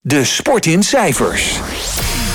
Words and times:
De 0.00 0.24
sport 0.24 0.66
in 0.66 0.82
cijfers. 0.82 1.58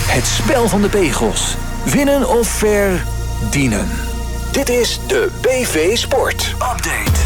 Het 0.08 0.26
spel 0.26 0.68
van 0.68 0.82
de 0.82 0.90
pegels. 0.90 1.56
Winnen 1.86 2.30
of 2.30 2.48
verdienen. 2.48 3.88
Dit 4.52 4.70
is 4.70 5.00
de 5.08 5.30
BV 5.42 5.98
Sport 5.98 6.54
Update. 6.54 7.20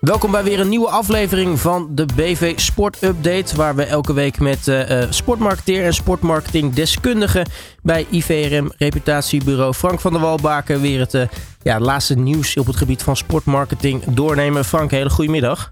Welkom 0.00 0.30
bij 0.30 0.44
weer 0.44 0.60
een 0.60 0.68
nieuwe 0.68 0.88
aflevering 0.88 1.60
van 1.60 1.88
de 1.90 2.06
BV 2.16 2.58
Sport 2.58 3.02
Update. 3.02 3.56
Waar 3.56 3.74
we 3.74 3.84
elke 3.84 4.12
week 4.12 4.38
met 4.38 4.66
uh, 4.66 5.02
sportmarketeer 5.10 5.84
en 5.84 5.94
sportmarketing 5.94 6.74
deskundige 6.74 7.46
bij 7.82 8.06
IVRM 8.10 8.72
Reputatiebureau 8.76 9.74
Frank 9.74 10.00
van 10.00 10.12
der 10.12 10.20
Walbaken 10.20 10.80
weer 10.80 10.98
het 10.98 11.14
uh, 11.14 11.22
ja, 11.62 11.80
laatste 11.80 12.14
nieuws 12.14 12.56
op 12.56 12.66
het 12.66 12.76
gebied 12.76 13.02
van 13.02 13.16
sportmarketing 13.16 14.04
doornemen. 14.04 14.64
Frank, 14.64 14.90
hele 14.90 15.10
goedemiddag. 15.10 15.70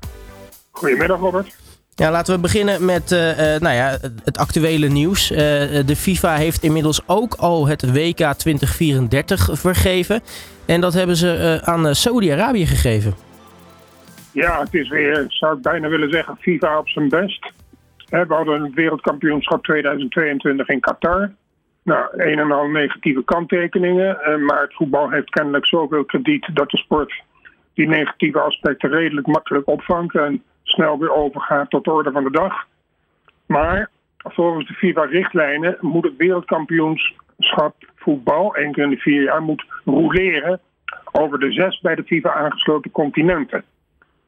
Goedemiddag 0.70 1.20
Robert. 1.20 1.59
Ja, 2.00 2.10
laten 2.10 2.34
we 2.34 2.40
beginnen 2.40 2.84
met 2.84 3.10
uh, 3.10 3.18
nou 3.58 3.74
ja, 3.74 3.98
het 4.24 4.38
actuele 4.38 4.88
nieuws. 4.88 5.30
Uh, 5.30 5.38
de 5.86 5.96
FIFA 5.96 6.34
heeft 6.34 6.62
inmiddels 6.62 7.00
ook 7.06 7.34
al 7.34 7.66
het 7.66 7.92
WK 7.92 8.32
2034 8.36 9.48
vergeven. 9.52 10.20
En 10.66 10.80
dat 10.80 10.94
hebben 10.94 11.16
ze 11.16 11.60
aan 11.64 11.94
Saudi-Arabië 11.94 12.66
gegeven. 12.66 13.14
Ja, 14.32 14.60
het 14.60 14.74
is 14.74 14.88
weer, 14.88 15.24
zou 15.28 15.56
ik 15.56 15.62
bijna 15.62 15.88
willen 15.88 16.10
zeggen, 16.10 16.36
FIFA 16.40 16.78
op 16.78 16.88
zijn 16.88 17.08
best. 17.08 17.52
We 18.08 18.24
hadden 18.28 18.62
het 18.62 18.74
wereldkampioenschap 18.74 19.64
2022 19.64 20.68
in 20.68 20.80
Qatar. 20.80 21.32
Nou, 21.82 22.06
een 22.12 22.38
en 22.38 22.52
al 22.52 22.66
negatieve 22.66 23.24
kanttekeningen. 23.24 24.44
Maar 24.44 24.60
het 24.60 24.74
voetbal 24.74 25.10
heeft 25.10 25.30
kennelijk 25.30 25.66
zoveel 25.66 26.04
krediet 26.04 26.48
dat 26.52 26.70
de 26.70 26.76
sport 26.76 27.22
die 27.74 27.88
negatieve 27.88 28.40
aspecten 28.40 28.90
redelijk 28.90 29.26
makkelijk 29.26 29.68
opvangt. 29.68 30.14
Snel 30.62 30.98
weer 30.98 31.12
overgaat 31.12 31.70
tot 31.70 31.84
de 31.84 31.92
orde 31.92 32.10
van 32.10 32.24
de 32.24 32.30
dag. 32.30 32.66
Maar 33.46 33.90
volgens 34.16 34.66
de 34.66 34.74
FIFA-richtlijnen 34.74 35.76
moet 35.80 36.04
het 36.04 36.16
wereldkampioenschap 36.16 37.74
voetbal, 37.96 38.54
één 38.54 38.72
keer 38.72 38.84
in 38.84 38.90
de 38.90 38.96
vier 38.96 39.22
jaar, 39.22 39.42
moet 39.42 39.64
roleren 39.84 40.60
over 41.12 41.38
de 41.38 41.52
zes 41.52 41.80
bij 41.80 41.94
de 41.94 42.04
FIFA 42.04 42.32
aangesloten 42.32 42.90
continenten. 42.90 43.64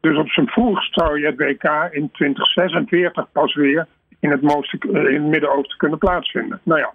Dus 0.00 0.16
op 0.16 0.28
zijn 0.28 0.48
vroegst 0.48 0.94
zou 0.94 1.20
je 1.20 1.26
het 1.26 1.36
WK 1.36 1.88
in 1.90 2.10
2046 2.10 3.32
pas 3.32 3.54
weer 3.54 3.86
in 4.20 4.30
het, 4.30 4.42
in 4.82 5.14
het 5.14 5.22
Midden-Oosten 5.22 5.78
kunnen 5.78 5.98
plaatsvinden. 5.98 6.60
Nou 6.62 6.80
ja, 6.80 6.92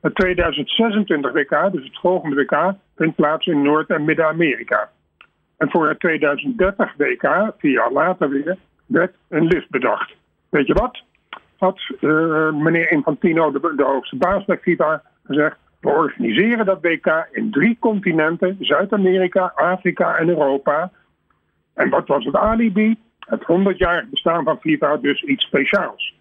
het 0.00 0.14
2026 0.14 1.32
WK, 1.32 1.72
dus 1.72 1.84
het 1.84 1.98
volgende 2.00 2.36
WK, 2.36 2.74
vindt 2.96 3.16
plaats 3.16 3.46
in 3.46 3.62
Noord- 3.62 3.90
en 3.90 4.04
Midden-Amerika. 4.04 4.90
En 5.56 5.70
voor 5.70 5.88
het 5.88 6.00
2030 6.00 6.94
WK, 6.96 7.52
vier 7.58 7.72
jaar 7.72 7.92
later 7.92 8.28
weer, 8.28 8.56
werd 8.86 9.14
een 9.28 9.46
lift 9.46 9.70
bedacht. 9.70 10.14
Weet 10.48 10.66
je 10.66 10.74
wat? 10.74 11.02
Had 11.56 11.80
uh, 12.00 12.52
meneer 12.52 12.90
Infantino, 12.90 13.50
de, 13.50 13.72
de 13.76 13.84
hoogste 13.84 14.16
baas 14.16 14.44
bij 14.44 14.58
FIFA, 14.58 15.02
gezegd: 15.24 15.56
we 15.80 15.88
organiseren 15.88 16.66
dat 16.66 16.80
WK 16.80 17.28
in 17.32 17.50
drie 17.50 17.76
continenten: 17.80 18.56
Zuid-Amerika, 18.60 19.52
Afrika 19.54 20.16
en 20.16 20.28
Europa. 20.28 20.90
En 21.74 21.88
wat 21.88 22.06
was 22.06 22.24
het 22.24 22.34
alibi? 22.34 22.98
Het 23.18 23.42
100-jarig 23.42 24.08
bestaan 24.08 24.44
van 24.44 24.60
FIFA, 24.60 24.96
dus 24.96 25.22
iets 25.22 25.44
speciaals. 25.44 26.14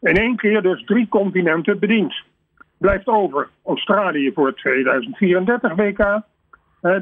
In 0.00 0.16
één 0.16 0.36
keer 0.36 0.62
dus 0.62 0.84
drie 0.84 1.08
continenten 1.08 1.78
bediend. 1.78 2.14
Blijft 2.78 3.06
over 3.06 3.48
Australië 3.64 4.32
voor 4.34 4.46
het 4.46 4.56
2034 4.56 5.74
WK, 5.74 6.22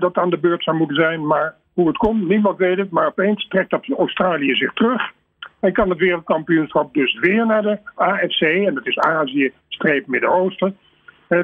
dat 0.01 0.17
aan 0.17 0.31
de 0.31 0.39
beurt 0.39 0.63
zou 0.65 0.77
moeten 0.77 0.97
zijn, 0.97 1.27
maar 1.27 1.55
hoe 1.75 1.87
het 1.87 1.97
komt, 1.97 2.29
niemand 2.29 2.59
weet 2.59 2.79
het, 2.79 2.91
maar 2.91 3.07
opeens 3.07 3.49
trekt 3.49 3.73
Australië 3.99 4.55
zich 4.55 4.73
terug. 4.73 5.03
En 5.61 5.73
kan 5.73 5.91
het 5.91 5.99
wereldkampioenschap 5.99 6.95
dus 6.95 7.19
weer 7.19 7.47
naar 7.47 7.63
de 7.63 7.79
AFC, 7.95 8.41
en 8.41 8.75
dat 8.75 8.87
is 8.87 8.99
Azië-Midden-Oosten, 8.99 10.77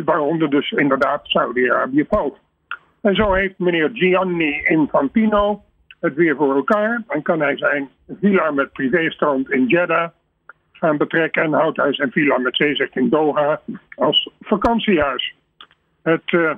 waaronder 0.05 0.51
dus 0.51 0.71
inderdaad 0.71 1.21
Saudi-Arabië 1.23 2.05
valt. 2.09 2.39
En 3.01 3.15
zo 3.15 3.33
heeft 3.33 3.59
meneer 3.59 3.91
Gianni 3.93 4.61
Infantino 4.65 5.63
het 6.01 6.15
weer 6.15 6.37
voor 6.37 6.55
elkaar 6.55 7.03
en 7.09 7.23
kan 7.23 7.41
hij 7.41 7.57
zijn 7.57 7.89
villa 8.21 8.51
met 8.51 8.73
privéstrand 8.73 9.51
in 9.51 9.67
Jeddah 9.67 10.09
gaan 10.73 10.97
betrekken 10.97 11.43
en 11.43 11.53
houdt 11.53 11.77
hij 11.77 11.95
zijn 11.95 12.11
villa 12.11 12.39
met 12.39 12.57
zeezicht 12.57 12.97
in 12.97 13.09
Doha 13.09 13.61
als 13.95 14.31
vakantiehuis. 14.41 15.35
Het 16.03 16.33
uh, 16.33 16.55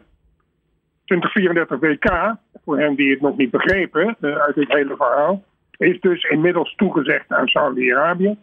2034 1.09 1.79
WK, 1.81 2.37
voor 2.65 2.79
hen 2.79 2.95
die 2.95 3.11
het 3.11 3.21
nog 3.21 3.37
niet 3.37 3.51
begrepen 3.51 4.17
uh, 4.21 4.37
uit 4.37 4.55
dit 4.55 4.73
hele 4.73 4.97
verhaal, 4.97 5.45
is 5.77 6.01
dus 6.01 6.23
inmiddels 6.23 6.75
toegezegd 6.75 7.33
aan 7.33 7.47
Saudi-Arabië. 7.47 8.37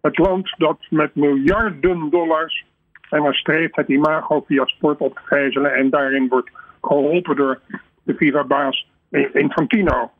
Het 0.00 0.18
land 0.18 0.54
dat 0.58 0.78
met 0.90 1.14
miljarden 1.14 2.10
dollars 2.10 2.64
en 3.10 3.22
dan 3.22 3.32
streeft 3.32 3.76
het 3.76 3.88
imago 3.88 4.44
via 4.46 4.66
sport 4.66 4.98
op 4.98 5.14
te 5.14 5.20
gijzelen 5.24 5.74
en 5.74 5.90
daarin 5.90 6.28
wordt 6.28 6.50
geholpen 6.80 7.36
door 7.36 7.60
de 8.02 8.14
FIFA-baas 8.14 8.90
Infantino. 9.32 10.10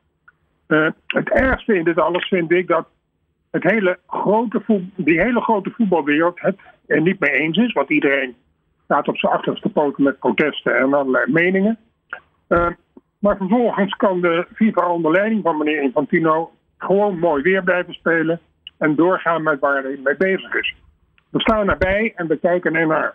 Uh, 0.69 0.89
het 1.07 1.31
ergste 1.31 1.75
in 1.75 1.85
dit 1.85 1.99
alles 1.99 2.29
vind 2.29 2.53
ik 2.53 2.67
dat 2.67 2.89
het 3.51 3.63
hele 3.63 3.99
grote 4.07 4.63
die 4.97 5.21
hele 5.21 5.41
grote 5.41 5.71
voetbalwereld 5.71 6.41
het 6.41 6.57
er 6.87 7.01
niet 7.01 7.21
mee 7.21 7.31
eens 7.31 7.59
is, 7.59 7.73
want 7.73 7.91
iedereen 7.91 8.35
staat 8.85 9.09
op 9.09 9.17
zijn 9.19 9.33
achterste 9.33 9.69
poten 9.69 10.05
met 10.05 10.19
protesten 10.19 10.77
en 10.79 10.95
allerlei 10.95 11.33
meningen. 11.33 11.79
Uh, 12.49 12.69
maar 13.19 13.37
vervolgens 13.37 13.95
kan 13.95 14.21
de 14.21 14.47
FIFA 14.55 14.89
onder 14.89 15.13
leiding 15.13 15.43
van 15.43 15.59
meneer 15.59 15.83
Infantino 15.83 16.51
gewoon 16.79 17.19
mooi 17.19 17.43
weer 17.43 17.63
blijven 17.63 17.95
spelen 17.95 18.41
en 18.79 18.95
doorgaan 18.95 19.43
met 19.43 19.61
waar 19.61 19.83
hij 19.83 19.99
mee 20.05 20.17
bezig 20.17 20.55
is. 20.55 20.75
We 21.31 21.41
staan 21.41 21.71
erbij 21.71 22.13
en 22.17 22.27
we 22.27 22.37
kijken 22.37 22.75
ernaar. 22.75 23.15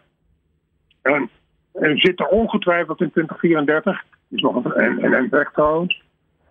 En 1.02 1.30
er 1.74 2.00
zitten 2.00 2.31
ongetwijfeld 2.31 3.01
in 3.01 3.12
2034, 3.12 4.03
is 4.30 4.41
nog 4.41 4.66
een, 4.66 5.00
en, 5.00 5.13
en 5.13 5.30
weg 5.30 5.51
trouwens, 5.51 6.01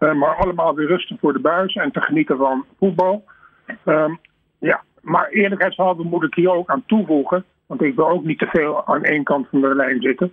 uh, 0.00 0.14
maar 0.14 0.36
allemaal 0.36 0.74
weer 0.74 0.86
rustig 0.86 1.18
voor 1.20 1.32
de 1.32 1.38
buis 1.40 1.74
en 1.74 1.90
te 1.90 2.00
genieten 2.00 2.36
van 2.36 2.64
voetbal. 2.78 3.24
Um, 3.84 4.18
ja, 4.58 4.82
maar 5.00 5.28
eerlijkheidshalve 5.28 6.02
moet 6.02 6.24
ik 6.24 6.34
hier 6.34 6.52
ook 6.52 6.70
aan 6.70 6.84
toevoegen, 6.86 7.44
want 7.68 7.82
ik 7.82 7.94
wil 7.94 8.08
ook 8.08 8.24
niet 8.24 8.38
te 8.38 8.46
veel 8.46 8.86
aan 8.86 9.04
één 9.04 9.24
kant 9.24 9.46
van 9.50 9.60
de 9.60 9.74
lijn 9.74 10.00
zitten. 10.00 10.32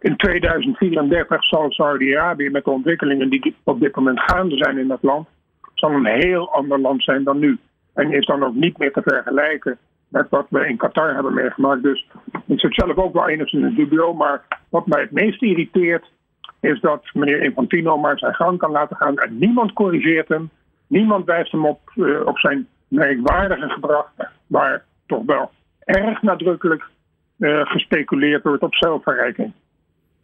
In 0.00 0.16
2034 0.16 1.44
zal 1.44 1.70
Saudi-Arabië 1.70 2.50
met 2.50 2.64
de 2.64 2.70
ontwikkelingen 2.70 3.30
die 3.30 3.54
op 3.64 3.80
dit 3.80 3.96
moment 3.96 4.20
gaande 4.20 4.56
zijn 4.56 4.78
in 4.78 4.88
dat 4.88 5.02
land, 5.02 5.28
zal 5.74 5.90
een 5.90 6.06
heel 6.06 6.52
ander 6.52 6.80
land 6.80 7.02
zijn 7.02 7.24
dan 7.24 7.38
nu. 7.38 7.58
En 7.94 8.12
is 8.12 8.26
dan 8.26 8.44
ook 8.44 8.54
niet 8.54 8.78
meer 8.78 8.92
te 8.92 9.02
vergelijken 9.04 9.78
met 10.08 10.26
wat 10.28 10.46
we 10.48 10.66
in 10.66 10.76
Qatar 10.76 11.14
hebben 11.14 11.34
meegemaakt. 11.34 11.82
Dus 11.82 12.06
ik 12.46 12.60
zit 12.60 12.74
zelf 12.74 12.96
ook 12.96 13.12
wel 13.12 13.28
enigszins 13.28 13.64
in 13.64 13.74
dubio. 13.74 14.14
Maar 14.14 14.42
wat 14.68 14.86
mij 14.86 15.00
het 15.00 15.10
meest 15.10 15.42
irriteert, 15.42 16.10
is 16.60 16.80
dat 16.80 17.04
meneer 17.12 17.42
Infantino 17.42 17.98
maar 17.98 18.18
zijn 18.18 18.34
gang 18.34 18.58
kan 18.58 18.70
laten 18.70 18.96
gaan. 18.96 19.16
En 19.18 19.38
niemand 19.38 19.72
corrigeert 19.72 20.28
hem. 20.28 20.50
Niemand 20.86 21.24
wijst 21.24 21.52
hem 21.52 21.66
op, 21.66 21.80
uh, 21.94 22.26
op 22.26 22.38
zijn 22.38 22.66
merkwaardige 22.88 23.68
gedrag. 23.68 24.12
Waar 24.46 24.84
toch 25.06 25.24
wel 25.26 25.50
erg 25.84 26.22
nadrukkelijk 26.22 26.84
uh, 27.38 27.66
gespeculeerd 27.66 28.42
wordt 28.42 28.62
op 28.62 28.74
zelfverrijking. 28.74 29.52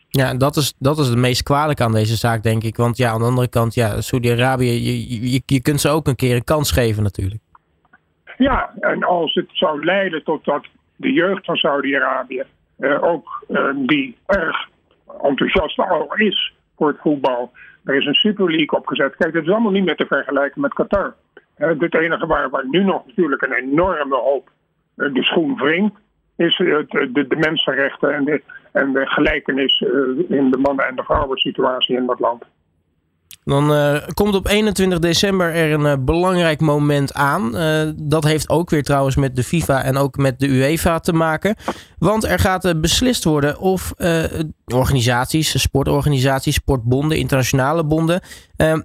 Ja, 0.08 0.34
dat 0.34 0.56
is, 0.56 0.74
dat 0.78 0.98
is 0.98 1.08
het 1.08 1.18
meest 1.18 1.42
kwalijk 1.42 1.80
aan 1.80 1.92
deze 1.92 2.16
zaak, 2.16 2.42
denk 2.42 2.62
ik. 2.62 2.76
Want 2.76 2.96
ja, 2.96 3.10
aan 3.10 3.18
de 3.18 3.24
andere 3.24 3.48
kant, 3.48 3.74
ja, 3.74 4.00
Saudi-Arabië, 4.00 4.70
je, 4.70 5.30
je, 5.32 5.42
je 5.46 5.62
kunt 5.62 5.80
ze 5.80 5.88
ook 5.88 6.06
een 6.06 6.16
keer 6.16 6.36
een 6.36 6.44
kans 6.44 6.72
geven 6.72 7.02
natuurlijk. 7.02 7.40
Ja, 8.36 8.72
en 8.80 9.04
als 9.04 9.34
het 9.34 9.48
zou 9.52 9.84
leiden 9.84 10.24
tot 10.24 10.44
dat 10.44 10.66
de 10.96 11.12
jeugd 11.12 11.44
van 11.44 11.56
Saudi-Arabië 11.56 12.44
uh, 12.78 13.02
ook 13.02 13.44
uh, 13.48 13.70
die 13.76 14.16
erg 14.26 14.68
enthousiast 15.22 15.78
al 15.78 16.14
is 16.14 16.54
voor 16.76 16.88
het 16.88 17.00
voetbal. 17.00 17.52
Er 17.84 17.94
is 17.94 18.06
een 18.06 18.14
Super 18.14 18.46
League 18.46 18.78
opgezet. 18.78 19.16
Kijk, 19.16 19.32
dat 19.32 19.42
is 19.42 19.48
allemaal 19.48 19.72
niet 19.72 19.84
meer 19.84 19.96
te 19.96 20.06
vergelijken 20.06 20.60
met 20.60 20.74
Qatar. 20.74 21.14
Uh, 21.58 21.68
het 21.78 21.94
enige 21.94 22.26
waar, 22.26 22.50
waar 22.50 22.68
nu 22.68 22.84
nog 22.84 23.06
natuurlijk 23.06 23.42
een 23.42 23.52
enorme 23.52 24.16
hoop 24.16 24.50
de 24.98 25.22
schoen 25.22 25.56
wringt, 25.56 25.94
is 26.36 26.56
de, 26.56 27.08
de, 27.12 27.26
de 27.28 27.36
mensenrechten 27.36 28.14
en 28.14 28.24
de, 28.24 28.42
en 28.72 28.92
de 28.92 29.06
gelijkenis 29.06 29.80
in 30.28 30.50
de 30.50 30.58
mannen- 30.58 30.86
en 30.86 30.96
de 30.96 31.02
vrouwen 31.02 31.38
situatie 31.38 31.96
in 31.96 32.06
dat 32.06 32.20
land. 32.20 32.44
Dan 33.44 34.00
komt 34.14 34.34
op 34.34 34.46
21 34.46 34.98
december 34.98 35.54
er 35.54 35.72
een 35.72 36.04
belangrijk 36.04 36.60
moment 36.60 37.14
aan. 37.14 37.52
Dat 37.96 38.24
heeft 38.24 38.48
ook 38.48 38.70
weer 38.70 38.82
trouwens 38.82 39.16
met 39.16 39.36
de 39.36 39.42
FIFA 39.42 39.82
en 39.82 39.96
ook 39.96 40.16
met 40.16 40.40
de 40.40 40.48
UEFA 40.48 40.98
te 40.98 41.12
maken. 41.12 41.56
Want 41.98 42.24
er 42.24 42.38
gaat 42.38 42.80
beslist 42.80 43.24
worden 43.24 43.58
of 43.58 43.92
organisaties, 44.66 45.60
sportorganisaties, 45.60 46.54
sportbonden, 46.54 47.18
internationale 47.18 47.84
bonden, 47.84 48.20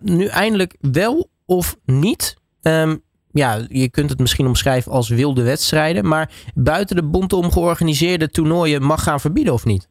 nu 0.02 0.26
eindelijk 0.26 0.76
wel 0.80 1.30
of 1.46 1.76
niet. 1.86 2.38
Um, 2.62 3.04
ja, 3.34 3.66
je 3.68 3.90
kunt 3.90 4.10
het 4.10 4.20
misschien 4.20 4.46
omschrijven 4.46 4.92
als 4.92 5.10
wilde 5.10 5.44
wedstrijden, 5.44 6.08
maar 6.08 6.30
buiten 6.56 6.96
de 6.96 7.10
bond 7.10 7.34
om 7.34 7.52
georganiseerde 7.52 8.30
toernooien 8.30 8.84
mag 8.84 9.04
gaan 9.04 9.20
verbieden 9.20 9.54
of 9.54 9.66
niet? 9.66 9.90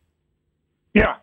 Ja, 0.90 1.22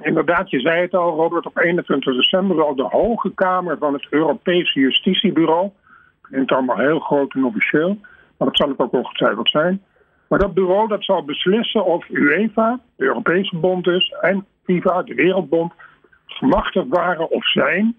Inderdaad, 0.00 0.50
je 0.50 0.60
zei 0.60 0.80
het 0.80 0.94
al, 0.94 1.16
Robert, 1.16 1.46
op 1.46 1.58
21 1.58 2.14
december 2.14 2.56
zal 2.56 2.74
de 2.74 2.82
Hoge 2.82 3.34
Kamer 3.34 3.78
van 3.78 3.92
het 3.92 4.06
Europese 4.10 4.80
Justitiebureau, 4.80 5.70
het 6.30 6.52
allemaal 6.52 6.78
heel 6.78 6.98
groot 6.98 7.34
en 7.34 7.44
officieel, 7.44 7.98
maar 8.36 8.48
dat 8.48 8.56
zal 8.56 8.68
het 8.68 8.78
ook 8.78 8.92
ongetwijfeld 8.92 9.50
zijn. 9.50 9.82
Maar 10.28 10.38
dat 10.38 10.54
bureau 10.54 10.88
dat 10.88 11.04
zal 11.04 11.24
beslissen 11.24 11.84
of 11.84 12.08
UEFA, 12.08 12.80
de 12.96 13.04
Europese 13.04 13.56
Bond 13.56 13.84
dus, 13.84 14.14
en 14.20 14.46
FIFA, 14.64 15.02
de 15.02 15.14
Wereldbond, 15.14 15.72
gemachtigd 16.26 16.88
waren 16.88 17.30
of 17.30 17.50
zijn 17.50 17.96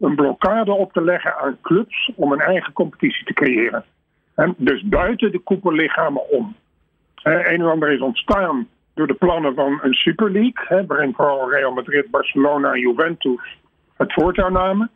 een 0.00 0.14
blokkade 0.14 0.72
op 0.72 0.92
te 0.92 1.02
leggen 1.02 1.36
aan 1.36 1.58
clubs 1.62 2.10
om 2.14 2.32
een 2.32 2.40
eigen 2.40 2.72
competitie 2.72 3.24
te 3.24 3.32
creëren. 3.32 3.84
En 4.34 4.54
dus 4.56 4.82
buiten 4.82 5.32
de 5.32 5.38
koepellichamen 5.38 6.30
om. 6.30 6.56
een 7.22 7.44
en 7.44 7.62
ander 7.62 7.90
is 7.90 8.00
ontstaan 8.00 8.68
door 8.94 9.06
de 9.06 9.14
plannen 9.14 9.54
van 9.54 9.78
een 9.82 9.94
Super 9.94 10.30
League, 10.30 10.86
waarin 10.86 11.14
vooral 11.14 11.50
Real 11.50 11.72
Madrid, 11.72 12.10
Barcelona 12.10 12.72
en 12.72 12.80
Juventus 12.80 13.58
het 13.96 14.12
voortouw 14.12 14.48
namen. 14.48 14.90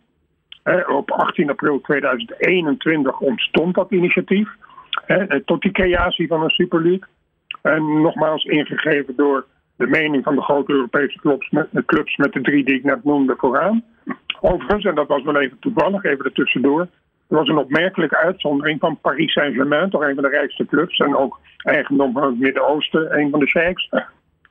op 0.89 1.11
18 1.11 1.51
april 1.51 1.81
2021 1.81 3.19
ontstond 3.19 3.75
dat 3.75 3.91
initiatief. 3.91 4.49
tot 5.45 5.63
die 5.63 5.73
creatie 5.73 6.27
van 6.27 6.43
een 6.43 6.51
Super 6.51 6.83
League. 6.83 7.09
En 7.63 8.01
nogmaals 8.03 8.45
ingegeven 8.45 9.17
door 9.17 9.47
de 9.83 9.89
mening 9.89 10.25
van 10.25 10.35
de 10.35 10.43
grote 10.43 10.73
Europese 10.73 11.19
clubs 11.19 11.51
met, 11.51 11.67
de 11.71 11.85
clubs 11.85 12.17
met 12.17 12.33
de 12.33 12.41
drie 12.41 12.65
die 12.65 12.75
ik 12.75 12.85
net 12.85 13.05
noemde 13.05 13.35
vooraan. 13.37 13.85
Overigens, 14.41 14.85
en 14.85 14.95
dat 14.95 15.09
was 15.09 15.23
wel 15.23 15.41
even 15.41 15.59
toevallig, 15.59 16.05
even 16.05 16.25
ertussendoor. 16.25 16.81
Er 17.29 17.37
was 17.37 17.49
een 17.49 17.57
opmerkelijke 17.57 18.17
uitzondering 18.17 18.81
van 18.81 18.99
Paris 19.01 19.33
Saint-Germain, 19.33 19.91
toch 19.91 20.03
een 20.03 20.15
van 20.15 20.23
de 20.23 20.29
rijkste 20.29 20.67
clubs 20.67 20.99
en 20.99 21.17
ook 21.17 21.41
eigendom 21.57 22.13
van 22.13 22.23
het 22.23 22.39
Midden-Oosten, 22.39 23.19
een 23.19 23.31
van 23.31 23.41
de 23.41 23.49
sheiks. 23.49 23.89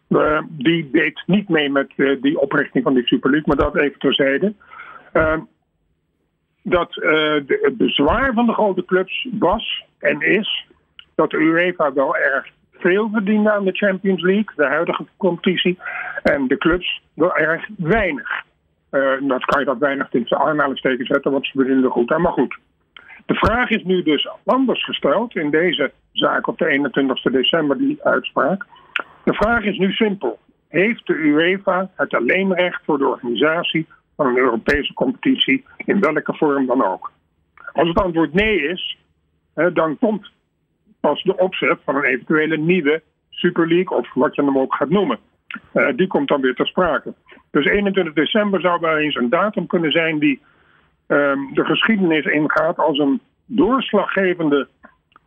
Uh, 0.10 0.42
die 0.50 0.90
deed 0.92 1.24
niet 1.26 1.50
mee 1.50 1.70
met 1.70 1.92
uh, 1.96 2.22
die 2.22 2.40
oprichting 2.40 2.84
van 2.84 2.94
die 2.94 3.08
Super 3.08 3.32
League, 3.32 3.56
maar 3.56 3.66
dat 3.66 3.82
even 3.82 4.00
terzijde. 4.00 4.54
Uh, 5.14 5.38
dat 6.64 6.94
de, 6.94 7.60
het 7.62 7.78
bezwaar 7.78 8.34
van 8.34 8.46
de 8.46 8.54
grote 8.54 8.86
clubs 8.86 9.28
was 9.40 9.86
en 10.00 10.22
is 10.22 10.68
dat 11.16 11.30
de 11.30 11.38
UEFA 11.38 11.94
wel 11.94 12.16
erg 12.18 12.48
veel 12.82 13.10
verdiende 13.10 13.52
aan 13.52 13.66
de 13.66 13.72
Champions 13.76 14.22
League, 14.22 14.56
de 14.56 14.66
huidige 14.66 15.06
competitie, 15.18 15.78
en 16.24 16.48
de 16.48 16.58
clubs 16.58 17.02
wel 17.14 17.36
erg 17.36 17.68
weinig. 17.78 18.30
Uh, 18.92 19.12
dat 19.22 19.46
kan 19.46 19.60
je 19.60 19.66
dat 19.66 19.78
weinig 19.78 20.10
tussen 20.10 20.40
aanhalingstekens 20.40 21.08
zetten, 21.08 21.32
want 21.32 21.46
ze 21.46 21.52
verdienen 21.56 21.90
goed 21.90 22.12
aan. 22.12 22.22
Maar 22.22 22.32
goed, 22.32 22.58
de 23.26 23.34
vraag 23.34 23.70
is 23.70 23.84
nu 23.84 24.04
dus 24.04 24.30
anders 24.46 24.84
gesteld 24.84 25.36
in 25.36 25.50
deze 25.50 25.92
zaak 26.12 26.48
op 26.48 26.58
de 26.58 26.68
21 26.68 27.22
december, 27.22 27.78
die 27.78 28.04
uitspraak. 28.04 28.66
De 29.24 29.34
vraag 29.34 29.64
is 29.64 29.78
nu 29.78 29.92
simpel. 29.92 30.40
Heeft 30.68 31.08
de 31.08 31.14
UEFA 31.14 31.90
het 31.96 32.14
alleenrecht 32.14 32.82
voor 32.86 32.98
de 32.98 33.08
organisatie 33.08 33.88
van 34.16 34.26
een 34.26 34.38
Europese 34.38 34.94
competitie 34.94 35.66
in 35.78 36.00
welke 36.00 36.34
vorm 36.34 36.66
dan 36.66 36.84
ook? 36.86 37.12
Als 37.74 37.88
het 37.88 37.98
antwoord 37.98 38.34
nee 38.34 38.62
is, 38.62 38.98
dan 39.74 39.98
komt 40.00 40.32
pas 41.02 41.24
de 41.24 41.38
opzet 41.38 41.78
van 41.86 41.96
een 41.96 42.04
eventuele 42.04 42.58
nieuwe 42.58 43.02
Super 43.30 43.68
League 43.68 43.98
of 43.98 44.14
wat 44.14 44.36
je 44.36 44.44
hem 44.44 44.58
ook 44.58 44.76
gaat 44.76 44.90
noemen. 44.90 45.20
Uh, 45.74 45.88
die 45.96 46.08
komt 46.08 46.28
dan 46.28 46.42
weer 46.42 46.56
ter 46.56 46.68
sprake. 46.68 47.14
Dus 47.52 47.66
21 47.66 48.14
december 48.14 48.62
zou 48.62 48.80
wel 48.80 48.98
eens 48.98 49.16
een 49.16 49.30
datum 49.30 49.68
kunnen 49.68 49.92
zijn 49.92 50.20
die 50.20 50.42
uh, 51.08 51.34
de 51.54 51.66
geschiedenis 51.66 52.26
ingaat 52.26 52.78
als 52.78 52.98
een 52.98 53.22
doorslaggevende, 53.46 54.68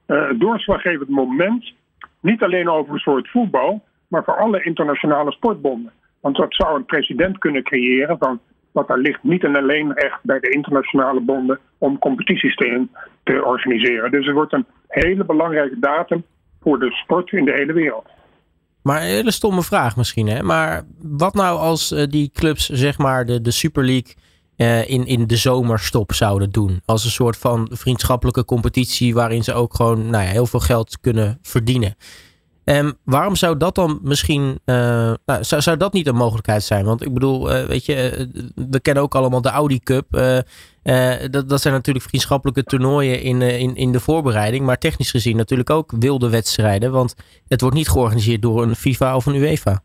uh, 0.06 0.30
doorslaggevend 0.38 1.08
moment. 1.08 1.72
Niet 2.20 2.42
alleen 2.42 2.68
over 2.68 2.92
een 2.92 2.98
soort 2.98 3.28
voetbal, 3.28 3.84
maar 4.08 4.24
voor 4.24 4.36
alle 4.36 4.64
internationale 4.64 5.32
sportbonden. 5.32 5.92
Want 6.20 6.36
dat 6.36 6.54
zou 6.54 6.76
een 6.76 6.84
president 6.84 7.38
kunnen 7.38 7.62
creëren 7.62 8.18
van 8.18 8.40
wat 8.72 8.88
daar 8.88 8.98
ligt 8.98 9.22
niet 9.22 9.44
en 9.44 9.56
alleen 9.56 9.92
recht 9.92 10.18
bij 10.22 10.40
de 10.40 10.50
internationale 10.50 11.20
bonden 11.20 11.58
om 11.78 11.98
competities 11.98 12.56
te, 12.56 12.86
te 13.22 13.44
organiseren. 13.44 14.10
Dus 14.10 14.26
het 14.26 14.34
wordt 14.34 14.52
een 14.52 14.66
hele 15.00 15.24
belangrijke 15.24 15.78
datum 15.80 16.24
voor 16.62 16.78
de 16.78 16.90
sport 16.90 17.32
in 17.32 17.44
de 17.44 17.52
hele 17.52 17.72
wereld. 17.72 18.06
Maar 18.82 19.00
een 19.00 19.08
hele 19.08 19.30
stomme 19.30 19.62
vraag 19.62 19.96
misschien, 19.96 20.26
hè? 20.26 20.42
Maar 20.42 20.82
wat 21.02 21.34
nou 21.34 21.58
als 21.58 21.92
uh, 21.92 22.02
die 22.08 22.30
clubs, 22.34 22.68
zeg 22.68 22.98
maar, 22.98 23.26
de, 23.26 23.40
de 23.40 23.50
Super 23.50 23.84
League 23.84 24.14
uh, 24.56 24.90
in, 24.90 25.06
in 25.06 25.26
de 25.26 25.36
zomerstop 25.36 26.12
zouden 26.12 26.50
doen? 26.50 26.80
Als 26.84 27.04
een 27.04 27.10
soort 27.10 27.36
van 27.36 27.68
vriendschappelijke 27.72 28.44
competitie 28.44 29.14
waarin 29.14 29.44
ze 29.44 29.54
ook 29.54 29.74
gewoon 29.74 30.10
nou 30.10 30.24
ja, 30.24 30.30
heel 30.30 30.46
veel 30.46 30.60
geld 30.60 31.00
kunnen 31.00 31.38
verdienen. 31.42 31.94
Um, 32.64 32.92
waarom 33.04 33.36
zou 33.36 33.56
dat 33.56 33.74
dan 33.74 33.98
misschien, 34.02 34.60
uh, 34.64 34.76
nou, 35.26 35.44
zou, 35.44 35.62
zou 35.62 35.76
dat 35.76 35.92
niet 35.92 36.06
een 36.06 36.14
mogelijkheid 36.14 36.62
zijn? 36.62 36.84
Want 36.84 37.02
ik 37.02 37.12
bedoel, 37.12 37.48
weet 37.48 37.86
je, 37.86 38.28
we 38.70 38.80
kennen 38.80 39.02
ook 39.02 39.14
allemaal 39.14 39.42
de 39.42 39.48
Audi 39.48 39.78
Cup. 39.78 40.06
Uh, 40.84 41.14
dat, 41.30 41.48
dat 41.48 41.60
zijn 41.60 41.74
natuurlijk 41.74 42.04
vriendschappelijke 42.04 42.64
toernooien 42.64 43.22
in, 43.22 43.42
in, 43.42 43.74
in 43.76 43.92
de 43.92 44.00
voorbereiding. 44.00 44.64
Maar 44.66 44.78
technisch 44.78 45.10
gezien 45.10 45.36
natuurlijk 45.36 45.70
ook 45.70 45.92
wilde 45.98 46.30
wedstrijden. 46.30 46.92
Want 46.92 47.42
het 47.48 47.60
wordt 47.60 47.76
niet 47.76 47.88
georganiseerd 47.88 48.42
door 48.42 48.62
een 48.62 48.74
FIFA 48.74 49.16
of 49.16 49.26
een 49.26 49.34
UEFA. 49.34 49.82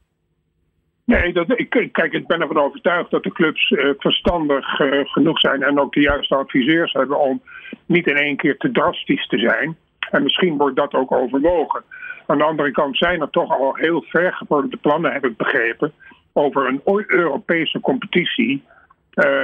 Nee, 1.05 1.33
dat, 1.33 1.59
ik, 1.59 1.69
kijk, 1.69 2.13
ik 2.13 2.27
ben 2.27 2.41
ervan 2.41 2.57
overtuigd 2.57 3.11
dat 3.11 3.23
de 3.23 3.31
clubs 3.31 3.73
verstandig 3.97 4.65
genoeg 5.03 5.39
zijn. 5.39 5.63
En 5.63 5.79
ook 5.79 5.93
de 5.93 6.01
juiste 6.01 6.35
adviseurs 6.35 6.93
hebben 6.93 7.19
om 7.19 7.41
niet 7.85 8.07
in 8.07 8.15
één 8.15 8.37
keer 8.37 8.57
te 8.57 8.71
drastisch 8.71 9.27
te 9.27 9.37
zijn. 9.37 9.77
En 10.11 10.23
misschien 10.23 10.57
wordt 10.57 10.75
dat 10.75 10.93
ook 10.93 11.11
overwogen. 11.11 11.83
Aan 12.27 12.37
de 12.37 12.43
andere 12.43 12.71
kant 12.71 12.97
zijn 12.97 13.21
er 13.21 13.29
toch 13.29 13.59
al 13.59 13.75
heel 13.75 14.03
vergevorderde 14.07 14.77
plannen, 14.77 15.11
heb 15.11 15.25
ik 15.25 15.37
begrepen, 15.37 15.91
over 16.33 16.67
een 16.67 16.81
Europese 17.07 17.79
competitie 17.79 18.63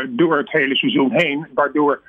door 0.09 0.37
het 0.37 0.51
hele 0.51 0.75
seizoen 0.75 1.11
heen, 1.11 1.47
waardoor 1.53 2.01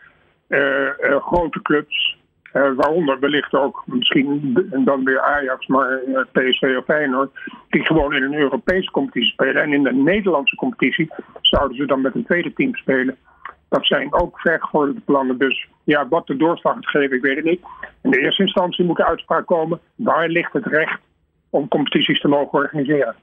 uh, 0.49 0.59
uh, 1.01 1.17
grote 1.27 1.63
clubs, 1.63 2.19
waaronder 2.53 3.21
wellicht 3.21 3.55
ook 3.55 3.83
misschien 3.87 4.57
en 4.71 4.85
dan 4.85 5.05
weer 5.05 5.21
Ajax, 5.21 5.67
maar 5.67 6.01
PSV 6.33 6.75
of 6.79 6.85
Feyenoord, 6.85 7.31
die 7.71 7.85
gewoon 7.85 8.15
in 8.15 8.23
een 8.23 8.35
Europese 8.35 8.91
competitie 8.91 9.33
spelen. 9.33 9.63
En 9.63 9.73
in 9.73 9.83
de 9.83 9.93
Nederlandse 9.93 10.57
competitie 10.57 11.11
zouden 11.41 11.77
ze 11.77 11.87
dan 11.87 12.01
met 12.01 12.15
een 12.15 12.25
tweede 12.25 12.53
team 12.53 12.75
spelen. 12.75 13.17
Dat 13.69 13.87
zijn 13.87 14.15
ook 14.15 14.41
vergevorderde 14.41 15.01
plannen. 15.01 15.39
Dus 15.39 15.69
ja, 15.85 16.09
wat 16.09 16.27
de 16.27 16.37
doorslag 16.37 16.75
gaat 16.75 16.87
geven, 16.87 17.17
ik 17.17 17.23
weet 17.23 17.37
het 17.37 17.45
niet. 17.45 17.61
In 18.03 18.11
de 18.11 18.21
eerste 18.21 18.43
instantie 18.43 18.85
moet 18.85 18.97
de 18.97 19.07
uitspraak 19.07 19.47
komen. 19.47 19.81
Waar 19.95 20.29
ligt 20.29 20.53
het 20.53 20.67
recht 20.67 21.01
om 21.51 21.69
competities 21.69 22.21
te 22.21 22.29
mogen 22.29 22.59
organiseren? 22.59 23.15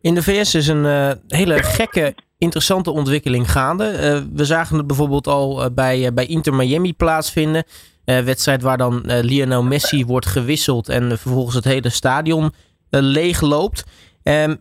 In 0.00 0.14
de 0.14 0.22
VS 0.22 0.54
is 0.54 0.68
een 0.68 0.84
hele 1.28 1.62
gekke, 1.62 2.14
interessante 2.40 2.90
ontwikkeling 2.90 3.50
gaande. 3.50 3.84
Uh, 3.84 4.36
we 4.36 4.44
zagen 4.44 4.76
het 4.76 4.86
bijvoorbeeld 4.86 5.26
al 5.26 5.64
uh, 5.64 5.66
bij, 5.74 6.12
bij 6.14 6.26
Inter 6.26 6.54
Miami 6.54 6.94
plaatsvinden. 6.94 7.64
wedstrijd 8.04 8.62
waar 8.62 8.76
dan 8.76 9.02
Lionel 9.04 9.62
Messi 9.62 10.04
wordt 10.04 10.26
gewisseld 10.26 10.88
en 10.88 11.18
vervolgens 11.18 11.54
het 11.54 11.64
hele 11.64 11.88
stadion 11.88 12.52
leeg 12.90 13.40
loopt. 13.40 13.84
Um, 14.22 14.60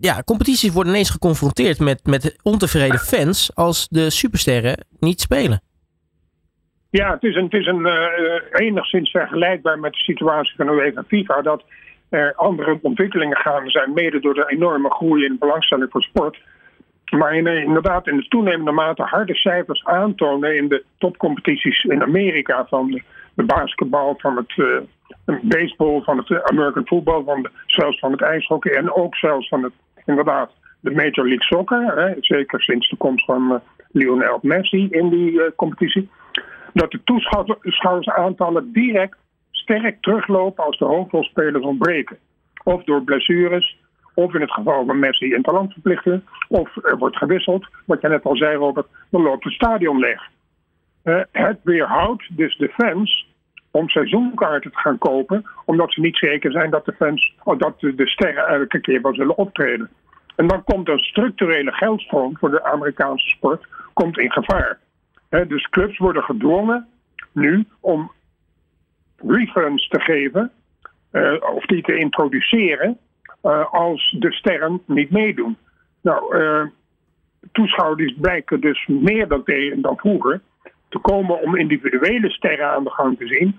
ja, 0.00 0.22
competities 0.22 0.72
worden 0.72 0.92
ineens 0.92 1.10
geconfronteerd 1.10 1.78
met, 1.78 2.06
met 2.06 2.36
ontevreden 2.42 2.98
fans 2.98 3.50
als 3.54 3.88
de 3.88 4.10
supersterren 4.10 4.84
niet 5.00 5.20
spelen. 5.20 5.62
Ja, 6.90 7.10
het 7.10 7.22
is, 7.22 7.34
een, 7.34 7.44
het 7.44 7.54
is 7.54 7.66
een, 7.66 7.86
enigszins 8.52 9.10
vergelijkbaar 9.10 9.78
met 9.78 9.92
de 9.92 9.98
situatie 9.98 10.54
van 10.56 10.68
UEFA 10.68 11.04
FIFA. 11.06 11.42
Dat 11.42 11.64
er 12.08 12.34
andere 12.34 12.78
ontwikkelingen 12.82 13.36
gaande 13.36 13.70
zijn, 13.70 13.92
mede 13.92 14.20
door 14.20 14.34
de 14.34 14.50
enorme 14.50 14.90
groei 14.90 15.24
in 15.24 15.36
belangstelling 15.38 15.90
voor 15.90 16.02
sport. 16.02 16.38
Maar 17.10 17.34
in, 17.34 17.46
inderdaad 17.46 18.06
in 18.06 18.16
de 18.16 18.28
toenemende 18.28 18.72
mate 18.72 19.02
harde 19.02 19.34
cijfers 19.34 19.84
aantonen 19.84 20.56
in 20.56 20.68
de 20.68 20.84
topcompetities 20.98 21.84
in 21.84 22.02
Amerika 22.02 22.66
van 22.66 22.90
de, 22.90 23.02
de 23.34 23.42
basketbal, 23.42 24.14
van 24.18 24.36
het 24.36 24.56
uh, 24.56 25.40
baseball, 25.42 26.02
van 26.02 26.16
het 26.16 26.42
American 26.42 26.86
football, 26.86 27.24
van 27.24 27.42
de, 27.42 27.50
zelfs 27.66 27.98
van 27.98 28.12
het 28.12 28.22
ijshockey 28.22 28.72
en 28.72 28.92
ook 28.92 29.16
zelfs 29.16 29.48
van 29.48 29.62
het, 29.62 29.72
inderdaad, 30.04 30.50
de 30.80 30.90
Major 30.90 31.26
League 31.26 31.42
Soccer. 31.42 31.96
Hè, 31.96 32.14
zeker 32.20 32.62
sinds 32.62 32.88
de 32.88 32.96
komst 32.96 33.24
van 33.24 33.50
uh, 33.50 33.56
Lionel 33.90 34.38
Messi 34.42 34.88
in 34.90 35.08
die 35.08 35.54
competitie. 35.54 36.08
Dat 36.72 36.90
de 36.90 37.00
toeschouwersaantallen 37.04 38.72
direct 38.72 39.16
sterk 39.50 39.96
teruglopen 40.00 40.64
als 40.64 40.78
de 40.78 40.84
hoofdrolspelers 40.84 41.64
ontbreken. 41.64 42.16
Of 42.64 42.84
door 42.84 43.02
blessures, 43.02 43.76
of 44.14 44.34
in 44.34 44.40
het 44.40 44.52
geval 44.52 44.84
van 44.86 44.98
Messi 44.98 45.34
in 45.34 45.42
talentverplichtingen, 45.42 46.24
of 46.48 46.76
er 46.84 46.98
wordt 46.98 47.16
gewisseld. 47.16 47.66
Wat 47.84 48.00
je 48.00 48.08
net 48.08 48.24
al 48.24 48.36
zei, 48.36 48.56
Robert, 48.56 48.86
dan 49.10 49.22
loopt 49.22 49.44
het 49.44 49.52
stadion 49.52 49.98
leeg. 49.98 50.22
Uh, 51.04 51.20
het 51.32 51.58
weerhoudt 51.62 52.36
dus 52.36 52.56
de 52.56 52.68
fans 52.68 53.26
om 53.70 53.88
seizoenkaarten 53.88 54.70
te 54.70 54.78
gaan 54.78 54.98
kopen, 54.98 55.44
omdat 55.64 55.92
ze 55.92 56.00
niet 56.00 56.16
zeker 56.16 56.52
zijn 56.52 56.70
dat 56.70 56.84
de 56.84 56.92
fans, 56.92 57.34
of 57.42 57.56
dat 57.56 57.80
de 57.80 58.06
sterren 58.06 58.46
elke 58.46 58.80
keer 58.80 59.02
wel 59.02 59.14
zullen 59.14 59.38
optreden. 59.38 59.90
En 60.36 60.46
dan 60.46 60.64
komt 60.64 60.88
een 60.88 60.98
structurele 60.98 61.72
geldstroom 61.72 62.36
voor 62.38 62.50
de 62.50 62.64
Amerikaanse 62.64 63.28
sport 63.28 63.66
komt 63.92 64.18
in 64.18 64.32
gevaar. 64.32 64.78
dus 65.28 65.68
clubs 65.68 65.98
worden 65.98 66.22
gedwongen 66.22 66.86
nu 67.32 67.64
om 67.80 68.12
refunds 69.16 69.88
te 69.88 70.00
geven, 70.00 70.50
uh, 71.12 71.32
of 71.54 71.66
die 71.66 71.82
te 71.82 71.98
introduceren, 71.98 72.98
uh, 73.44 73.72
als 73.72 74.16
de 74.18 74.32
sterren 74.32 74.82
niet 74.86 75.10
meedoen. 75.10 75.56
Nou, 76.00 76.38
uh, 76.38 76.66
toeschouwers 77.52 78.14
blijken 78.20 78.60
dus 78.60 78.86
meer 78.86 79.28
dan, 79.28 79.42
dan 79.76 79.96
vroeger 79.96 80.40
te 80.88 80.98
komen 80.98 81.42
om 81.42 81.56
individuele 81.56 82.30
sterren 82.30 82.70
aan 82.70 82.84
de 82.84 82.90
gang 82.90 83.18
te 83.18 83.26
zien. 83.26 83.58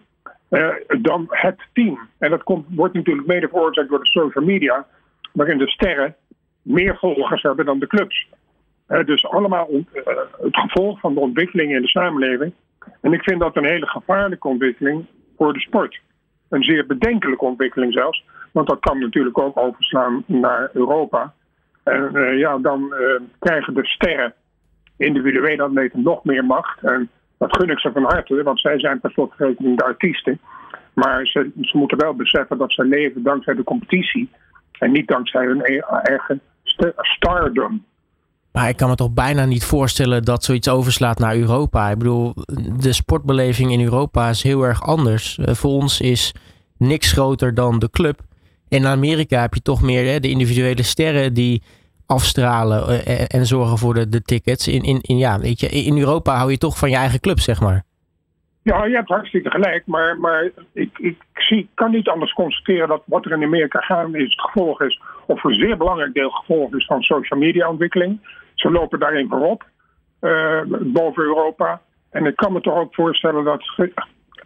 dan 1.01 1.25
het 1.30 1.60
team. 1.74 2.00
En 2.18 2.30
dat 2.30 2.44
komt, 2.44 2.65
wordt 2.70 2.94
natuurlijk 2.94 3.27
mede 3.27 3.48
veroorzaakt 3.48 3.89
door 3.89 4.04
de 4.04 4.10
social 4.10 4.46
media, 4.46 4.86
waarin 5.32 5.58
de 5.58 5.70
sterren 5.70 6.15
meer 6.62 6.98
volgers 6.98 7.42
hebben 7.42 7.65
dan 7.65 7.80
de 7.80 7.88
clubs. 7.88 8.27
dus 9.06 9.25
allemaal 9.25 9.70
het 10.42 10.58
gevolg 10.58 11.00
van 11.00 11.13
de 11.13 11.20
ontwikkelingen 11.20 11.75
in 11.75 11.82
de 11.82 11.88
samenleving. 11.88 12.54
En 13.01 13.13
ik 13.13 13.24
vind 13.24 13.39
dat 13.39 13.56
een 13.56 13.65
hele 13.65 13.88
gevaarlijke 13.88 14.48
ontwikkeling 14.48 15.06
voor 15.38 15.54
de 15.54 15.60
sport. 15.60 16.01
Een 16.50 16.63
zeer 16.63 16.86
bedenkelijke 16.86 17.46
ontwikkeling 17.46 17.94
zelfs. 17.94 18.24
Want 18.56 18.68
dat 18.68 18.80
kan 18.80 19.00
natuurlijk 19.00 19.38
ook 19.38 19.58
overslaan 19.58 20.24
naar 20.26 20.70
Europa. 20.74 21.34
En 21.84 22.10
uh, 22.14 22.40
ja, 22.40 22.58
dan 22.58 22.94
uh, 23.00 23.22
krijgen 23.40 23.74
de 23.74 23.86
sterren 23.86 24.34
individueel 24.98 25.60
atleten 25.60 26.04
nog 26.04 26.24
meer 26.24 26.46
macht. 26.46 26.84
En 26.84 27.10
dat 27.38 27.58
gun 27.58 27.70
ik 27.70 27.80
ze 27.80 27.92
van 27.92 28.04
harte, 28.04 28.44
want 28.44 28.60
zij 28.60 28.80
zijn 28.80 29.00
per 29.00 29.12
slotverrekening 29.12 29.78
de 29.78 29.84
artiesten. 29.84 30.40
Maar 30.94 31.26
ze, 31.26 31.52
ze, 31.62 31.78
moeten 31.78 31.98
wel 31.98 32.14
beseffen 32.14 32.58
dat 32.58 32.72
ze 32.72 32.86
leven 32.86 33.24
dankzij 33.24 33.54
de 33.54 33.64
competitie. 33.64 34.30
En 34.80 34.92
niet 34.92 35.08
dankzij 35.08 35.46
hun 35.46 35.62
e-, 35.64 35.80
eigen 36.04 36.42
stardom. 36.98 37.86
Maar 38.52 38.70
ik 38.70 38.78
kan 38.78 38.90
me 38.90 38.96
toch 38.96 39.14
bijna 39.14 39.46
niet 39.46 39.66
voorstellen 39.66 40.24
dat 40.24 40.44
zoiets 40.44 40.70
overslaat 40.70 41.20
naar 41.20 41.36
Europa. 41.36 41.90
Ik 41.90 41.98
bedoel, 41.98 42.34
de 42.80 42.94
sportbeleving 42.94 43.72
in 43.72 43.84
Europa 43.84 44.30
is 44.30 44.44
heel 44.44 44.64
erg 44.64 44.82
anders. 44.82 45.38
Uh, 45.38 45.54
voor 45.54 45.72
ons 45.72 46.02
is 46.02 46.34
niks 46.78 47.12
groter 47.12 47.54
dan 47.54 47.80
de 47.80 47.90
club. 47.90 48.20
In 48.70 48.86
Amerika 48.86 49.42
heb 49.42 49.54
je 49.54 49.62
toch 49.62 49.82
meer 49.82 50.12
hè, 50.12 50.20
de 50.20 50.30
individuele 50.30 50.84
sterren 50.84 51.34
die 51.34 51.64
afstralen 52.06 52.90
uh, 52.90 53.26
en 53.28 53.46
zorgen 53.46 53.78
voor 53.78 53.94
de, 53.94 54.22
tickets. 54.22 54.68
In, 54.68 54.82
in, 54.82 55.00
in, 55.02 55.18
ja, 55.18 55.40
weet 55.40 55.60
je, 55.60 55.68
in 55.68 55.98
Europa 55.98 56.36
hou 56.36 56.52
je 56.52 56.58
toch 56.58 56.78
van 56.78 56.90
je 56.90 56.96
eigen 56.96 57.20
club, 57.20 57.40
zeg 57.40 57.62
maar. 57.62 57.84
Ja, 58.62 58.86
je 58.86 58.96
hebt 58.96 59.10
hartstikke 59.10 59.50
gelijk, 59.50 59.84
maar, 59.86 60.20
maar 60.20 60.52
ik, 60.74 60.98
ik 60.98 61.18
zie, 61.34 61.70
kan 61.74 61.92
niet 61.92 62.08
anders 62.08 62.34
constateren 62.34 62.88
dat 62.88 63.02
wat 63.06 63.26
er 63.26 63.32
in 63.32 63.44
Amerika 63.44 63.80
gaande 63.80 64.18
is, 64.18 64.36
het 64.36 64.42
gevolg 64.42 64.82
is, 64.82 65.02
of 65.26 65.44
een 65.44 65.54
zeer 65.54 65.78
belangrijk 65.78 66.14
deel 66.14 66.30
gevolg 66.30 66.76
is 66.76 66.86
van 66.86 67.02
social 67.02 67.40
media 67.40 67.70
ontwikkeling. 67.70 68.20
Ze 68.54 68.72
lopen 68.72 69.00
daarin 69.00 69.28
voorop, 69.30 69.64
uh, 70.22 70.62
boven 70.82 71.24
Europa. 71.24 71.82
En 72.10 72.26
ik 72.26 72.36
kan 72.36 72.54
me 72.54 72.62
toch 72.62 72.76
ook 72.78 72.96
voorstellen 72.96 73.44
dat 73.44 73.92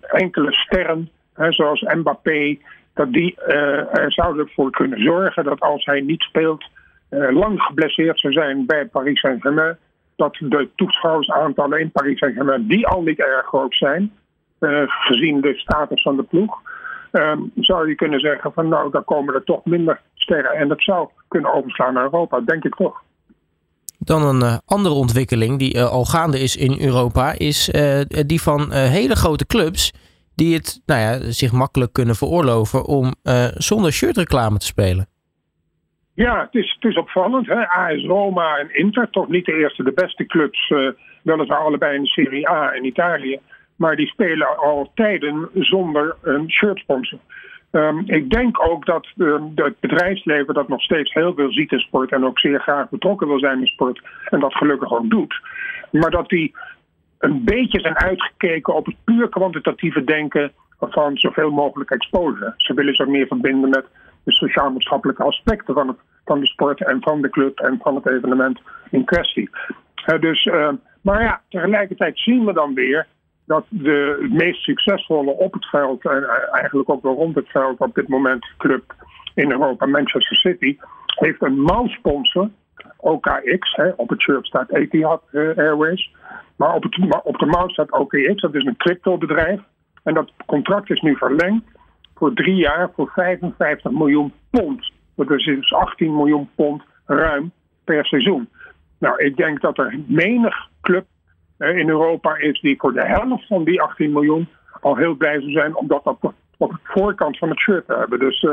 enkele 0.02 0.54
sterren, 0.54 1.10
hè, 1.34 1.52
zoals 1.52 1.82
Mbappé, 1.82 2.58
dat 2.94 3.14
die 3.14 3.38
uh, 3.48 3.96
er 3.96 4.12
zouden 4.12 4.50
voor 4.50 4.72
kunnen 4.72 5.04
zorgen 5.04 5.44
dat 5.44 5.60
als 5.60 5.86
hij 5.86 6.02
niet 6.02 6.22
speelt, 6.22 6.66
uh, 7.10 7.32
lang 7.32 7.62
geblesseerd 7.62 8.20
zou 8.20 8.34
zijn 8.34 8.66
bij 8.66 8.86
Paris 8.86 9.20
Saint-Germain, 9.20 9.78
dat 10.16 10.36
de 10.40 10.70
toeschouwersaantallen 10.76 11.80
in 11.80 11.92
Paris 11.92 12.20
Saint-Germain, 12.20 12.68
die 12.68 12.88
al 12.88 13.02
niet 13.02 13.20
erg 13.20 13.46
groot 13.46 13.76
zijn, 13.76 14.12
gezien 14.88 15.42
de 15.42 15.54
status 15.54 16.02
van 16.02 16.16
de 16.16 16.24
ploeg, 16.24 16.62
ehm, 17.12 17.40
zou 17.56 17.90
je 17.90 17.96
kunnen 17.96 18.20
zeggen 18.20 18.54
van 18.54 18.68
nou, 18.68 18.92
dan 18.92 19.04
komen 19.04 19.34
er 19.34 19.44
toch 19.44 19.66
minder 19.66 20.02
sterren. 20.14 20.52
En 20.52 20.68
dat 20.68 20.84
zou 20.84 21.10
kunnen 21.28 21.54
overslaan 21.54 21.94
naar 21.94 22.04
Europa, 22.04 22.40
denk 22.40 22.64
ik 22.64 22.76
toch. 22.76 23.02
Dan 23.98 24.24
een 24.24 24.62
andere 24.66 24.96
ontwikkeling 24.96 25.60
die 25.60 25.82
al 25.82 26.06
gaande 26.06 26.40
is 26.40 26.56
in 26.56 26.78
Europa, 26.82 27.34
is 27.38 27.70
die 28.26 28.42
van 28.42 28.72
hele 28.72 29.16
grote 29.16 29.46
clubs 29.46 29.94
die 30.40 30.56
het 30.56 30.82
nou 30.86 31.00
ja, 31.02 31.32
zich 31.32 31.52
makkelijk 31.52 31.94
kunnen 31.94 32.16
veroorloven 32.16 32.86
om 32.86 33.14
zonder 33.54 33.92
shirtreclame 33.92 34.58
te 34.58 34.66
spelen. 34.66 35.08
Ja, 36.14 36.40
het 36.40 36.56
is, 36.56 36.78
het 36.80 36.98
opvallend. 36.98 37.48
Hè? 37.48 37.68
AS 37.68 38.06
Roma 38.06 38.58
en 38.58 38.78
Inter, 38.78 39.10
toch 39.10 39.28
niet 39.28 39.46
de 39.46 39.54
eerste, 39.54 39.84
de 39.84 39.92
beste 39.92 40.26
clubs, 40.26 40.74
weliswaar 41.24 41.60
allebei 41.60 41.96
in 41.96 42.02
de 42.02 42.08
Serie 42.08 42.50
A 42.50 42.74
in 42.74 42.86
Italië. 42.86 43.40
Maar 43.76 43.96
die 43.96 44.08
spelen 44.08 44.58
al 44.58 44.92
tijden 44.96 45.50
zonder 45.54 46.16
een 46.22 46.52
shirtsponsor. 46.52 47.20
Um, 47.72 48.04
ik 48.06 48.30
denk 48.30 48.70
ook 48.70 48.86
dat 48.86 49.08
uh, 49.18 49.36
het 49.56 49.80
bedrijfsleven 49.80 50.54
dat 50.54 50.68
nog 50.68 50.82
steeds 50.82 51.14
heel 51.14 51.34
veel 51.34 51.52
ziet 51.52 51.72
in 51.72 51.80
sport 51.80 52.12
en 52.12 52.26
ook 52.26 52.40
zeer 52.40 52.60
graag 52.60 52.90
betrokken 52.90 53.28
wil 53.28 53.40
zijn 53.40 53.60
in 53.60 53.68
sport 53.68 54.02
en 54.30 54.40
dat 54.40 54.54
gelukkig 54.54 54.94
ook 54.94 55.10
doet, 55.10 55.42
maar 55.92 56.12
dat 56.12 56.30
die 56.30 56.56
een 57.20 57.44
beetje 57.44 57.80
zijn 57.80 57.98
uitgekeken 57.98 58.76
op 58.76 58.86
het 58.86 58.96
puur 59.04 59.30
kwantitatieve 59.30 60.04
denken 60.04 60.52
van 60.80 61.18
zoveel 61.18 61.52
mogelijk 61.52 61.90
exposure. 61.90 62.54
Ze 62.58 62.74
willen 62.74 62.96
zich 62.96 63.08
meer 63.08 63.28
verbinden 63.28 63.70
met 63.70 63.86
de 64.24 64.32
sociaal-maatschappelijke 64.32 65.24
aspecten 65.24 65.74
van, 65.74 65.88
het, 65.88 65.98
van 66.26 66.40
de 66.40 66.48
sport 66.48 66.86
en 66.86 67.02
van 67.02 67.22
de 67.22 67.30
club 67.30 67.60
en 67.60 67.80
van 67.82 67.96
het 67.96 68.08
evenement 68.08 68.60
in 68.90 69.06
kwestie. 69.06 69.50
Dus, 70.20 70.46
uh, 70.46 70.70
maar 71.02 71.22
ja, 71.22 71.42
tegelijkertijd 71.50 72.20
zien 72.20 72.46
we 72.46 72.54
dan 72.54 72.74
weer 72.74 73.08
dat 73.46 73.66
de 73.70 74.28
meest 74.32 74.64
succesvolle 74.64 75.32
op 75.32 75.54
het 75.54 75.66
veld 75.66 76.06
en 76.06 76.24
eigenlijk 76.52 76.90
ook 76.90 77.04
wel 77.04 77.16
rond 77.16 77.36
het 77.36 77.50
veld 77.50 77.80
op 77.80 77.96
dit 77.96 78.08
moment 78.08 78.48
club 78.58 78.94
in 79.36 79.52
Europa, 79.52 79.86
Manchester 79.86 80.38
City, 80.38 80.78
heeft 81.06 81.42
een 81.42 81.60
mouwsponsor, 81.62 82.50
OKX. 82.98 83.76
Hè, 83.76 83.90
op 83.96 84.10
het 84.10 84.22
shirt 84.22 84.46
staat 84.46 84.70
Etihad 84.70 85.24
uh, 85.32 85.58
Airways. 85.58 86.12
Maar 86.60 86.74
op, 86.74 86.84
het, 86.84 87.24
op 87.24 87.38
de 87.38 87.46
mouw 87.46 87.68
staat 87.68 87.92
OKX, 87.92 88.42
dat 88.42 88.56
is 88.56 88.66
een 88.66 88.78
cryptobedrijf. 88.78 89.62
En 90.04 90.14
dat 90.14 90.32
contract 90.46 90.90
is 90.90 91.02
nu 91.02 91.16
verlengd 91.16 91.66
voor 92.16 92.34
drie 92.34 92.56
jaar 92.56 92.90
voor 92.96 93.12
55 93.16 93.92
miljoen 93.92 94.34
pond. 94.50 94.92
Dat 95.16 95.32
is 95.32 95.46
dus 95.46 95.74
18 95.74 96.16
miljoen 96.16 96.50
pond 96.56 96.84
ruim 97.06 97.52
per 97.84 98.06
seizoen. 98.06 98.50
Nou, 98.98 99.24
ik 99.24 99.38
denk 99.38 99.62
dat 99.62 99.78
er 99.78 100.00
menig 100.08 100.70
club 100.82 101.06
in 101.58 101.90
Europa 101.90 102.38
is 102.38 102.62
die 102.62 102.76
voor 102.80 102.94
de 102.94 103.06
helft 103.06 103.48
van 103.48 103.64
die 103.64 103.82
18 103.82 104.12
miljoen 104.12 104.48
al 104.82 104.96
heel 104.96 105.16
blij 105.16 105.40
zou 105.40 105.52
zijn 105.52 105.76
om 105.76 105.88
dat 105.88 106.04
op, 106.04 106.34
de 106.58 106.68
voorkant 106.84 107.38
van 107.38 107.50
het 107.50 107.60
shirt 107.60 107.86
te 107.88 107.96
hebben. 107.96 108.20
Dus 108.20 108.48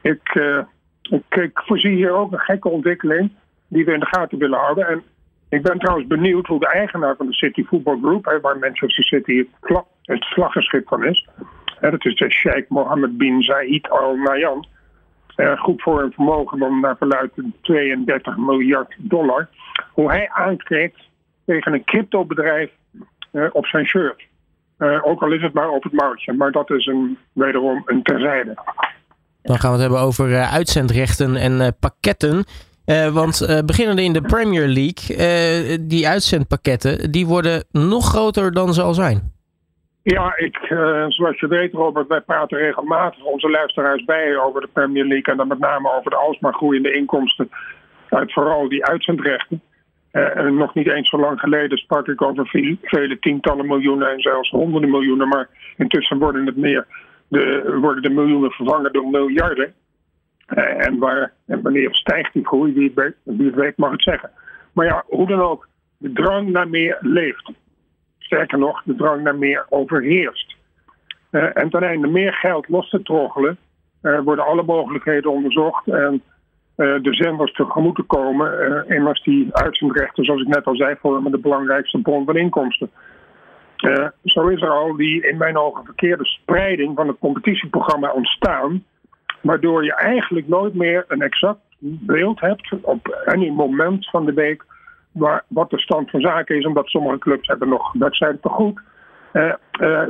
ik, 0.00 0.34
uh, 0.34 0.58
ik, 1.02 1.34
ik, 1.34 1.60
voorzie 1.64 1.94
hier 1.94 2.12
ook 2.12 2.32
een 2.32 2.38
gekke 2.38 2.68
ontwikkeling 2.68 3.32
die 3.68 3.84
we 3.84 3.92
in 3.92 4.00
de 4.00 4.06
gaten 4.06 4.38
willen 4.38 4.58
houden. 4.58 4.88
En 4.88 5.02
ik 5.52 5.62
ben 5.62 5.78
trouwens 5.78 6.06
benieuwd 6.06 6.46
hoe 6.46 6.60
de 6.60 6.68
eigenaar 6.68 7.16
van 7.16 7.26
de 7.26 7.34
City 7.34 7.64
Football 7.64 7.98
Group, 8.02 8.24
hè, 8.24 8.40
waar 8.40 8.58
Manchester 8.58 9.04
City 9.04 9.36
het, 9.36 9.82
het 10.02 10.26
vlaggenschip 10.26 10.88
van 10.88 11.04
is, 11.04 11.28
dat 11.80 12.04
is 12.04 12.16
de 12.16 12.30
Sheikh 12.30 12.68
Mohammed 12.68 13.16
bin 13.16 13.42
Zayed 13.42 13.90
Al 13.90 14.16
Nahyan. 14.16 14.66
Uh, 15.36 15.60
goed 15.60 15.82
voor 15.82 16.02
een 16.02 16.12
vermogen 16.12 16.58
van 16.58 16.80
naar 16.80 16.96
verluidt 16.96 17.32
32 17.60 18.36
miljard 18.36 18.94
dollar. 18.98 19.48
Hoe 19.92 20.10
hij 20.10 20.30
aankijkt 20.30 21.00
tegen 21.46 21.72
een 21.72 21.84
cryptobedrijf 21.84 22.70
uh, 23.32 23.46
op 23.52 23.66
zijn 23.66 23.86
shirt. 23.86 24.22
Uh, 24.78 25.06
ook 25.06 25.22
al 25.22 25.32
is 25.32 25.42
het 25.42 25.52
maar 25.52 25.68
op 25.68 25.82
het 25.82 25.92
mouwtje. 25.92 26.32
Maar 26.32 26.52
dat 26.52 26.70
is 26.70 26.86
een, 26.86 27.18
wederom 27.32 27.82
een 27.86 28.02
terzijde. 28.02 28.54
Dan 29.42 29.58
gaan 29.58 29.70
we 29.70 29.76
het 29.76 29.86
hebben 29.86 30.00
over 30.00 30.28
uh, 30.28 30.52
uitzendrechten 30.52 31.36
en 31.36 31.76
pakketten. 31.80 32.44
Want 33.12 33.62
beginnende 33.66 34.02
in 34.02 34.12
de 34.12 34.22
Premier 34.22 34.66
League, 34.66 35.86
die 35.86 36.08
uitzendpakketten, 36.08 37.10
die 37.10 37.26
worden 37.26 37.64
nog 37.70 38.08
groter 38.08 38.52
dan 38.52 38.74
ze 38.74 38.82
al 38.82 38.94
zijn. 38.94 39.32
Ja, 40.02 40.36
ik, 40.36 40.56
zoals 41.08 41.40
je 41.40 41.46
weet 41.48 41.72
Robert, 41.72 42.08
wij 42.08 42.20
praten 42.20 42.58
regelmatig 42.58 43.24
onze 43.24 43.50
luisteraars 43.50 44.04
bij 44.04 44.38
over 44.38 44.60
de 44.60 44.68
Premier 44.72 45.04
League. 45.04 45.32
En 45.32 45.36
dan 45.36 45.48
met 45.48 45.58
name 45.58 45.92
over 45.96 46.10
de 46.10 46.16
alsmaar 46.16 46.54
groeiende 46.54 46.92
inkomsten 46.92 47.50
uit 48.08 48.32
vooral 48.32 48.68
die 48.68 48.84
uitzendrechten. 48.84 49.62
Uh, 50.12 50.36
en 50.36 50.54
nog 50.56 50.74
niet 50.74 50.88
eens 50.88 51.08
zo 51.08 51.18
lang 51.18 51.40
geleden 51.40 51.78
sprak 51.78 52.08
ik 52.08 52.22
over 52.22 52.46
veel, 52.46 52.76
vele 52.82 53.18
tientallen 53.18 53.66
miljoenen 53.66 54.10
en 54.10 54.20
zelfs 54.20 54.50
honderden 54.50 54.90
miljoenen. 54.90 55.28
Maar 55.28 55.48
intussen 55.76 56.18
worden, 56.18 56.46
het 56.46 56.56
meer 56.56 56.86
de, 57.28 57.76
worden 57.80 58.02
de 58.02 58.10
miljoenen 58.10 58.50
vervangen 58.50 58.92
door 58.92 59.10
miljarden. 59.10 59.74
Uh, 60.54 60.86
en, 60.86 61.30
en 61.46 61.62
wanneer 61.62 61.94
stijgt 61.94 62.32
die 62.32 62.46
groei, 62.46 62.72
wie 62.72 62.92
het, 62.94 63.54
weet, 63.54 63.76
mag 63.76 63.90
het 63.90 64.02
zeggen. 64.02 64.30
Maar 64.72 64.86
ja, 64.86 65.04
hoe 65.06 65.26
dan 65.26 65.40
ook, 65.40 65.68
de 65.98 66.12
drang 66.12 66.50
naar 66.50 66.68
meer 66.68 66.96
leeft. 67.00 67.50
Sterker 68.18 68.58
nog, 68.58 68.82
de 68.84 68.94
drang 68.94 69.22
naar 69.22 69.36
meer 69.36 69.66
overheerst. 69.68 70.56
Uh, 71.30 71.56
en 71.56 71.70
ten 71.70 71.82
einde 71.82 72.06
meer 72.06 72.32
geld 72.32 72.68
los 72.68 72.90
te 72.90 73.02
troggelen, 73.02 73.58
worden 74.00 74.46
alle 74.46 74.62
mogelijkheden 74.62 75.30
onderzocht. 75.30 75.88
En 75.88 76.22
de 76.76 77.14
zenders 77.14 77.52
tegemoet 77.52 77.94
te 77.94 78.02
komen. 78.02 78.84
Immers 78.88 79.22
die 79.22 79.48
uitzendrechten, 79.54 80.24
zoals 80.24 80.40
ik 80.40 80.48
net 80.48 80.64
al 80.64 80.76
zei, 80.76 80.96
vormen 81.00 81.32
de 81.32 81.38
belangrijkste 81.38 81.98
bron 81.98 82.24
van 82.24 82.36
inkomsten. 82.36 82.90
Zo 84.24 84.46
is 84.46 84.62
er 84.62 84.70
al 84.70 84.96
die 84.96 85.26
in 85.26 85.36
mijn 85.36 85.56
ogen 85.56 85.84
verkeerde 85.84 86.24
spreiding 86.24 86.96
van 86.96 87.08
het 87.08 87.18
competitieprogramma 87.18 88.12
ontstaan. 88.12 88.84
Waardoor 89.42 89.84
je 89.84 89.94
eigenlijk 89.94 90.48
nooit 90.48 90.74
meer 90.74 91.04
een 91.08 91.22
exact 91.22 91.60
beeld 91.78 92.40
hebt 92.40 92.74
op 92.80 93.22
een 93.24 93.52
moment 93.54 94.10
van 94.10 94.24
de 94.24 94.32
week 94.32 94.64
waar, 95.12 95.44
wat 95.48 95.70
de 95.70 95.78
stand 95.78 96.10
van 96.10 96.20
zaken 96.20 96.56
is. 96.56 96.66
Omdat 96.66 96.88
sommige 96.88 97.18
clubs 97.18 97.48
hebben 97.48 97.68
nog 97.68 97.92
wedstrijden 97.92 98.40
te 98.40 98.48
goed. 98.48 98.80
Uh, 99.32 99.52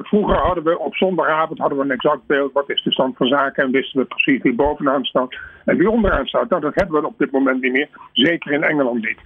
vroeger 0.02 0.36
hadden 0.36 0.64
we 0.64 0.78
op 0.78 0.94
zondagavond 0.94 1.58
hadden 1.58 1.78
we 1.78 1.84
een 1.84 1.90
exact 1.90 2.26
beeld. 2.26 2.52
Wat 2.52 2.70
is 2.70 2.82
de 2.82 2.92
stand 2.92 3.16
van 3.16 3.26
zaken? 3.26 3.64
En 3.64 3.70
wisten 3.70 4.00
we 4.00 4.06
precies 4.06 4.42
wie 4.42 4.54
bovenaan 4.54 5.04
staat 5.04 5.34
en 5.64 5.76
wie 5.76 5.90
onderaan 5.90 6.26
staat. 6.26 6.48
Nou, 6.48 6.62
dat 6.62 6.74
hebben 6.74 7.00
we 7.00 7.06
op 7.06 7.18
dit 7.18 7.30
moment 7.30 7.62
niet 7.62 7.72
meer. 7.72 7.88
Zeker 8.12 8.52
in 8.52 8.62
Engeland 8.62 9.04
niet. 9.04 9.18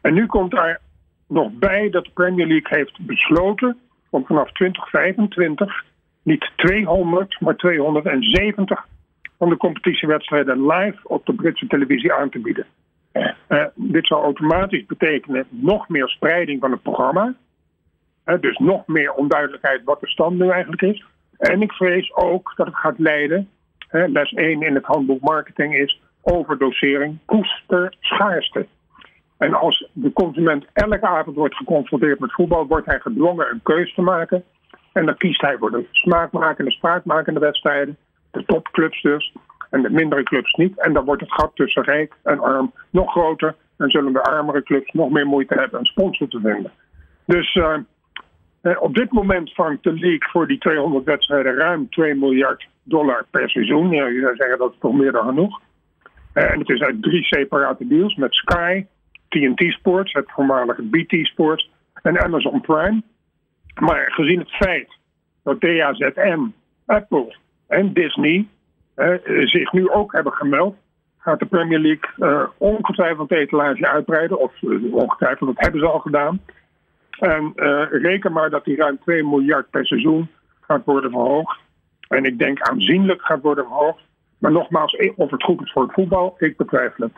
En 0.00 0.14
nu 0.14 0.26
komt 0.26 0.52
er 0.52 0.80
nog 1.28 1.52
bij 1.52 1.90
dat 1.90 2.04
de 2.04 2.10
Premier 2.14 2.46
League 2.46 2.78
heeft 2.78 3.06
besloten 3.06 3.76
om 4.10 4.26
vanaf 4.26 4.52
2025 4.52 5.84
niet 6.22 6.50
200, 6.56 7.40
maar 7.40 7.56
270 7.56 8.86
van 9.38 9.48
de 9.48 9.56
competitiewedstrijden 9.56 10.66
live 10.66 10.98
op 11.02 11.26
de 11.26 11.34
Britse 11.34 11.66
televisie 11.66 12.12
aan 12.12 12.30
te 12.30 12.38
bieden. 12.38 12.66
Uh, 13.48 13.64
dit 13.74 14.06
zou 14.06 14.22
automatisch 14.22 14.86
betekenen 14.86 15.46
nog 15.48 15.88
meer 15.88 16.08
spreiding 16.08 16.60
van 16.60 16.70
het 16.70 16.82
programma. 16.82 17.34
Dus 18.40 18.58
nog 18.58 18.86
meer 18.86 19.12
onduidelijkheid 19.12 19.84
wat 19.84 20.00
de 20.00 20.08
stand 20.08 20.38
nu 20.38 20.48
eigenlijk 20.48 20.82
is. 20.82 21.04
En 21.38 21.62
ik 21.62 21.72
vrees 21.72 22.14
ook 22.14 22.52
dat 22.56 22.66
het 22.66 22.76
gaat 22.76 22.98
leiden. 22.98 23.48
Les 23.90 24.32
1 24.32 24.62
in 24.62 24.74
het 24.74 24.84
handboek 24.84 25.20
marketing 25.20 25.74
is 25.76 26.00
overdosering, 26.22 27.18
koester, 27.24 27.94
schaarste. 28.00 28.66
En 29.38 29.54
als 29.54 29.88
de 29.92 30.12
consument 30.12 30.66
elke 30.72 31.06
avond 31.06 31.36
wordt 31.36 31.56
geconfronteerd 31.56 32.18
met 32.18 32.32
voetbal, 32.32 32.66
wordt 32.66 32.86
hij 32.86 33.00
gedwongen 33.00 33.50
een 33.50 33.62
keuze 33.62 33.94
te 33.94 34.02
maken. 34.02 34.44
En 34.92 35.06
dan 35.06 35.16
kiest 35.16 35.40
hij 35.40 35.56
voor 35.58 35.70
de 35.70 35.86
smaakmakende, 35.90 36.70
spraakmakende 36.70 37.40
wedstrijden, 37.40 37.96
de 38.36 38.44
topclubs 38.44 39.02
dus, 39.02 39.32
en 39.70 39.82
de 39.82 39.90
mindere 39.90 40.22
clubs 40.22 40.52
niet. 40.54 40.80
En 40.80 40.92
dan 40.92 41.04
wordt 41.04 41.20
het 41.20 41.32
gat 41.32 41.50
tussen 41.54 41.82
rijk 41.82 42.14
en 42.22 42.40
arm 42.40 42.72
nog 42.90 43.10
groter. 43.10 43.54
En 43.76 43.90
zullen 43.90 44.12
de 44.12 44.22
armere 44.22 44.62
clubs 44.62 44.92
nog 44.92 45.10
meer 45.10 45.26
moeite 45.26 45.54
hebben 45.54 45.78
een 45.78 45.86
sponsor 45.86 46.28
te 46.28 46.40
vinden. 46.40 46.72
Dus 47.24 47.54
uh, 47.54 47.76
op 48.80 48.94
dit 48.94 49.12
moment 49.12 49.54
vangt 49.54 49.82
de 49.82 49.92
league 49.92 50.28
voor 50.30 50.46
die 50.46 50.58
200 50.58 51.04
wedstrijden 51.04 51.54
ruim 51.54 51.88
2 51.90 52.14
miljard 52.14 52.66
dollar 52.82 53.26
per 53.30 53.50
seizoen. 53.50 53.90
Ja, 53.90 54.06
je 54.06 54.20
zou 54.20 54.36
zeggen 54.36 54.58
dat 54.58 54.72
is 54.72 54.78
toch 54.78 54.94
meer 54.94 55.12
dan 55.12 55.26
genoeg. 55.26 55.60
Uh, 56.34 56.50
en 56.50 56.58
het 56.58 56.68
is 56.68 56.80
uit 56.80 57.02
drie 57.02 57.24
separate 57.24 57.86
deals 57.86 58.14
met 58.14 58.34
Sky, 58.34 58.86
TNT 59.28 59.72
Sports, 59.72 60.12
het 60.12 60.30
voormalige 60.30 60.82
BT 60.82 61.26
Sports 61.26 61.70
en 62.02 62.22
Amazon 62.22 62.60
Prime. 62.60 63.02
Maar 63.80 64.12
gezien 64.12 64.38
het 64.38 64.50
feit 64.50 64.88
dat 65.42 65.60
DAZN, 65.60 66.54
Apple 66.86 67.36
en 67.66 67.92
Disney 67.92 68.46
zich 69.44 69.72
nu 69.72 69.90
ook 69.90 70.12
hebben 70.12 70.32
gemeld, 70.32 70.76
gaat 71.18 71.38
de 71.38 71.46
Premier 71.46 71.78
League 71.78 72.10
uh, 72.16 72.48
ongetwijfeld 72.58 73.28
de 73.28 73.36
etalage 73.36 73.88
uitbreiden. 73.88 74.38
Of 74.38 74.52
uh, 74.62 74.94
ongetwijfeld, 74.94 75.54
dat 75.54 75.64
hebben 75.64 75.80
ze 75.80 75.86
al 75.86 75.98
gedaan. 75.98 76.40
En 77.10 77.52
reken 77.90 78.32
maar 78.32 78.50
dat 78.50 78.64
die 78.64 78.76
ruim 78.76 78.98
2 78.98 79.24
miljard 79.24 79.70
per 79.70 79.86
seizoen 79.86 80.28
gaat 80.60 80.84
worden 80.84 81.10
verhoogd. 81.10 81.58
En 82.08 82.24
ik 82.24 82.38
denk 82.38 82.60
aanzienlijk 82.60 83.22
gaat 83.22 83.42
worden 83.42 83.64
verhoogd. 83.64 84.02
Maar 84.38 84.52
nogmaals, 84.52 84.96
of 85.16 85.30
het 85.30 85.42
goed 85.42 85.62
is 85.62 85.72
voor 85.72 85.82
het 85.82 85.92
voetbal, 85.92 86.34
ik 86.38 86.56
betwijfel 86.56 87.04
het. 87.04 87.16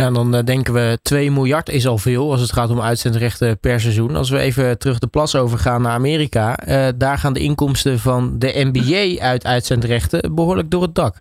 Ja, 0.00 0.10
dan 0.10 0.30
denken 0.44 0.74
we 0.74 0.98
2 1.02 1.30
miljard 1.30 1.68
is 1.68 1.86
al 1.86 1.98
veel 1.98 2.30
als 2.30 2.40
het 2.40 2.52
gaat 2.52 2.70
om 2.70 2.80
uitzendrechten 2.80 3.60
per 3.60 3.80
seizoen. 3.80 4.16
Als 4.16 4.30
we 4.30 4.38
even 4.38 4.78
terug 4.78 4.98
de 4.98 5.06
plas 5.06 5.36
overgaan 5.36 5.82
naar 5.82 5.92
Amerika, 5.92 6.58
uh, 6.68 6.88
daar 6.96 7.18
gaan 7.18 7.32
de 7.32 7.40
inkomsten 7.40 7.98
van 7.98 8.38
de 8.38 8.70
NBA 8.72 9.24
uit 9.24 9.46
uitzendrechten 9.46 10.34
behoorlijk 10.34 10.70
door 10.70 10.82
het 10.82 10.94
dak. 10.94 11.14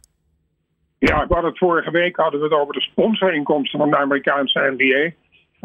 Ja, 1.00 1.28
we 1.28 1.34
hadden 1.34 1.50
het 1.50 1.58
vorige 1.58 1.92
week 1.92 2.16
hadden 2.16 2.40
we 2.40 2.46
het 2.46 2.56
over 2.56 2.74
de 2.74 2.82
sponsorinkomsten 2.82 3.80
van 3.80 3.90
de 3.90 3.98
Amerikaanse 3.98 4.74
NBA. 4.78 5.14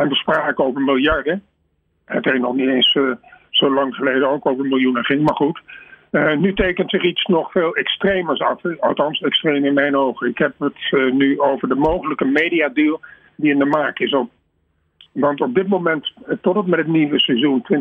En 0.02 0.08
we 0.08 0.14
spraken 0.14 0.64
over 0.64 0.80
miljarden. 0.80 1.42
Het 2.04 2.24
heeft 2.24 2.40
nog 2.40 2.54
niet 2.54 2.68
eens 2.68 2.94
uh, 2.94 3.12
zo 3.50 3.74
lang 3.74 3.94
geleden 3.94 4.30
ook 4.30 4.46
over 4.46 4.64
miljoenen 4.64 5.04
ging, 5.04 5.22
maar 5.22 5.36
goed. 5.36 5.60
Uh, 6.10 6.36
nu 6.36 6.54
tekent 6.54 6.90
zich 6.90 7.02
iets 7.02 7.24
nog 7.24 7.50
veel 7.50 7.74
extremers 7.74 8.40
af, 8.40 8.62
althans 8.78 9.20
extreem 9.20 9.64
in 9.64 9.74
mijn 9.74 9.96
ogen. 9.96 10.28
Ik 10.28 10.38
heb 10.38 10.54
het 10.58 10.90
uh, 10.90 11.12
nu 11.12 11.40
over 11.40 11.68
de 11.68 11.74
mogelijke 11.74 12.24
mediadeal 12.24 13.00
die 13.36 13.50
in 13.50 13.58
de 13.58 13.64
maak 13.64 13.98
is. 13.98 14.12
Op. 14.12 14.30
Want 15.12 15.40
op 15.40 15.54
dit 15.54 15.68
moment, 15.68 16.12
tot 16.40 16.56
het 16.56 16.66
met 16.66 16.78
het 16.78 16.88
nieuwe 16.88 17.20
seizoen 17.20 17.62
2023-2024, 17.72 17.76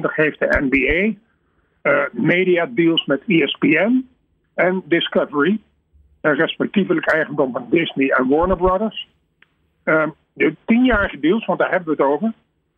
heeft 0.00 0.38
de 0.38 0.66
NBA 0.70 1.14
uh, 1.82 2.02
mediadeals 2.12 3.06
met 3.06 3.22
ESPN 3.26 4.08
en 4.54 4.82
Discovery, 4.84 5.60
respectievelijk 6.20 7.12
eigendom 7.12 7.52
van 7.52 7.66
Disney 7.70 8.08
en 8.08 8.28
Warner 8.28 8.56
Brothers. 8.56 9.08
de 10.32 10.54
tienjarige 10.64 11.20
deals, 11.20 11.44
want 11.44 11.58
daar 11.58 11.70
hebben 11.70 11.96
we 11.96 12.02
het 12.02 12.12
over, 12.12 12.32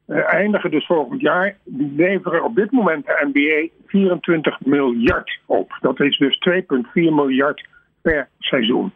eindigen 0.06 0.70
dus 0.70 0.86
volgend 0.86 1.20
jaar. 1.20 1.56
Die 1.64 1.92
leveren 1.96 2.44
op 2.44 2.54
dit 2.54 2.70
moment 2.70 3.06
de 3.06 3.30
NBA 3.32 3.84
24 3.86 4.60
miljard 4.64 5.38
op. 5.46 5.76
Dat 5.80 6.00
is 6.00 6.18
dus 6.18 6.38
2,4 6.50 6.84
miljard 6.92 7.66
per 8.02 8.28
seizoen. 8.38 8.92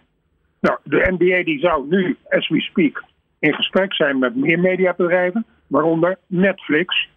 Nou, 0.61 0.79
de 0.83 1.15
NBA 1.19 1.43
die 1.45 1.59
zou 1.59 1.87
nu, 1.89 2.17
as 2.29 2.49
we 2.49 2.61
speak, 2.61 3.05
in 3.39 3.55
gesprek 3.55 3.95
zijn 3.95 4.19
met 4.19 4.37
meer 4.37 4.61
mediabedrijven, 4.61 5.47
waaronder 5.67 6.19
Netflix. 6.27 7.09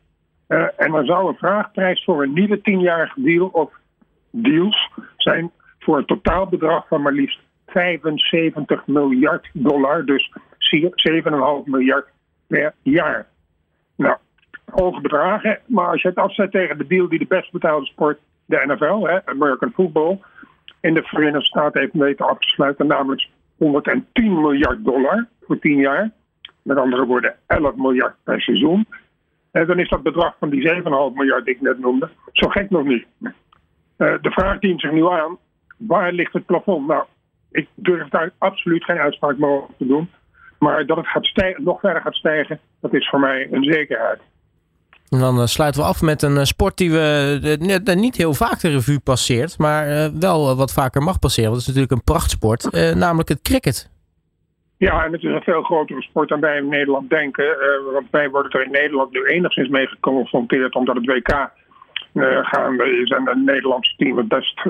Uh, 0.47 0.67
en 0.77 0.91
dan 0.91 1.05
zou 1.05 1.27
een 1.27 1.37
vraagprijs 1.37 2.03
voor 2.03 2.23
een 2.23 2.33
nieuwe 2.33 2.61
tienjarige 2.61 3.21
deal 3.21 3.47
of 3.47 3.73
deals 4.31 4.89
zijn 5.17 5.51
voor 5.79 5.97
een 5.97 6.05
totaalbedrag 6.05 6.87
van 6.87 7.01
maar 7.01 7.13
liefst 7.13 7.39
75 7.67 8.87
miljard 8.87 9.49
dollar. 9.53 10.05
Dus 10.05 10.31
7,5 10.57 11.63
miljard 11.65 12.07
per 12.47 12.73
jaar. 12.81 13.27
Nou, 14.01 14.17
hoge 14.65 15.01
bedragen. 15.01 15.59
Maar 15.65 15.87
als 15.87 16.01
je 16.01 16.07
het 16.07 16.17
afzet 16.17 16.51
tegen 16.51 16.77
de 16.77 16.87
deal 16.87 17.09
die 17.09 17.19
de 17.19 17.25
best 17.25 17.51
betaalde 17.51 17.85
sport, 17.85 18.19
de 18.45 18.63
NFL, 18.65 19.07
hè, 19.07 19.25
American 19.25 19.71
Football, 19.71 20.19
in 20.79 20.93
de 20.93 21.03
Verenigde 21.03 21.45
Staten 21.45 21.81
heeft 21.81 21.93
weten 21.93 22.27
af 22.27 22.39
te 22.39 22.47
sluiten, 22.47 22.87
namelijk 22.87 23.27
110 23.57 24.41
miljard 24.41 24.83
dollar 24.85 25.27
voor 25.41 25.59
10 25.59 25.77
jaar. 25.77 26.11
Met 26.61 26.77
andere 26.77 27.05
woorden, 27.05 27.35
11 27.47 27.75
miljard 27.75 28.15
per 28.23 28.41
seizoen. 28.41 28.87
En 29.51 29.67
dan 29.67 29.79
is 29.79 29.89
dat 29.89 30.03
bedrag 30.03 30.35
van 30.39 30.49
die 30.49 30.69
7,5 30.69 30.83
miljard 31.13 31.45
die 31.45 31.55
ik 31.55 31.61
net 31.61 31.79
noemde, 31.79 32.09
zo 32.31 32.47
gek 32.47 32.69
nog 32.69 32.83
niet. 32.83 33.05
Uh, 33.21 33.31
de 33.97 34.31
vraag 34.31 34.59
dient 34.59 34.81
zich 34.81 34.91
nu 34.91 35.07
aan, 35.07 35.37
waar 35.77 36.11
ligt 36.11 36.33
het 36.33 36.45
plafond? 36.45 36.87
Nou, 36.87 37.03
ik 37.51 37.67
durf 37.75 38.09
daar 38.09 38.31
absoluut 38.37 38.83
geen 38.83 38.97
uitspraak 38.97 39.37
meer 39.37 39.49
over 39.49 39.75
te 39.77 39.85
doen. 39.85 40.09
Maar 40.63 40.85
dat 40.85 40.97
het 40.97 41.07
gaat 41.07 41.25
stijgen, 41.25 41.63
nog 41.63 41.79
verder 41.79 42.01
gaat 42.01 42.15
stijgen, 42.15 42.59
dat 42.81 42.93
is 42.93 43.09
voor 43.09 43.19
mij 43.19 43.47
een 43.51 43.63
zekerheid. 43.63 44.19
En 45.09 45.19
dan 45.19 45.37
uh, 45.37 45.45
sluiten 45.45 45.81
we 45.81 45.87
af 45.87 46.01
met 46.01 46.21
een 46.21 46.35
uh, 46.35 46.43
sport 46.43 46.77
die 46.77 46.91
we 46.91 47.57
uh, 47.85 47.95
niet 47.95 48.15
heel 48.15 48.33
vaak 48.33 48.59
de 48.59 48.69
revue 48.69 48.99
passeert, 48.99 49.57
maar 49.57 50.11
wel 50.19 50.55
wat 50.55 50.73
vaker 50.73 51.01
mag 51.01 51.19
passeren. 51.19 51.49
Want 51.51 51.65
dat 51.65 51.69
is 51.69 51.75
natuurlijk 51.75 52.07
een 52.07 52.13
prachtsport, 52.13 52.71
namelijk 52.95 53.29
het 53.29 53.41
cricket. 53.41 53.89
Ja, 54.77 55.05
en 55.05 55.11
het 55.11 55.23
is 55.23 55.33
een 55.33 55.41
veel 55.41 55.63
grotere 55.63 56.01
sport 56.01 56.29
dan 56.29 56.39
wij 56.39 56.57
in 56.57 56.69
Nederland 56.69 57.09
denken. 57.09 57.45
want 57.93 58.07
wij 58.11 58.29
worden 58.29 58.51
er 58.51 58.65
in 58.65 58.71
Nederland 58.71 59.11
nu 59.11 59.23
enigszins 59.23 59.69
mee 59.69 59.87
geconfronteerd, 59.87 60.75
omdat 60.75 60.95
het 60.95 61.05
WK 61.05 61.51
gaande 62.41 63.01
is 63.01 63.09
en 63.09 63.27
het 63.27 63.37
Nederlandse 63.37 63.95
team 63.97 64.17
het 64.17 64.27
best 64.27 64.61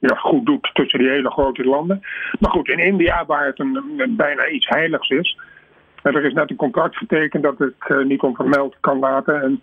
ja, 0.00 0.14
goed 0.14 0.46
doet 0.46 0.70
tussen 0.72 0.98
die 0.98 1.08
hele 1.08 1.30
grote 1.30 1.64
landen. 1.64 2.00
Maar 2.40 2.50
goed, 2.50 2.68
in 2.68 2.78
India, 2.78 3.24
waar 3.26 3.46
het 3.46 3.60
een, 3.60 3.94
een 3.96 4.16
bijna 4.16 4.48
iets 4.48 4.68
heiligs 4.68 5.08
is, 5.08 5.38
er 6.02 6.24
is 6.24 6.32
net 6.32 6.50
een 6.50 6.56
contract 6.56 6.96
getekend 6.96 7.42
dat 7.42 7.60
ik 7.60 7.88
uh, 7.88 8.04
niet 8.04 8.20
onvermeld 8.20 8.76
kan 8.80 8.98
laten. 8.98 9.42
En, 9.42 9.62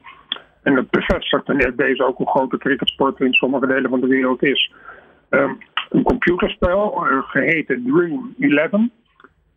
en 0.64 0.76
het 0.76 0.90
bevestigt 0.90 1.48
meneer 1.48 1.76
deze 1.76 2.06
ook 2.06 2.18
hoe 2.18 2.30
groot 2.30 2.52
de 2.52 2.58
cricketsport 2.58 3.20
in 3.20 3.34
sommige 3.34 3.68
delen 3.68 3.90
van 3.90 4.00
de 4.00 4.08
wereld 4.08 4.44
is. 4.44 4.72
Um, 5.30 5.58
een 5.90 6.04
computerspel, 6.04 7.08
uh, 7.08 7.20
geheten 7.24 7.84
Dream 7.84 8.34
11, 8.40 8.82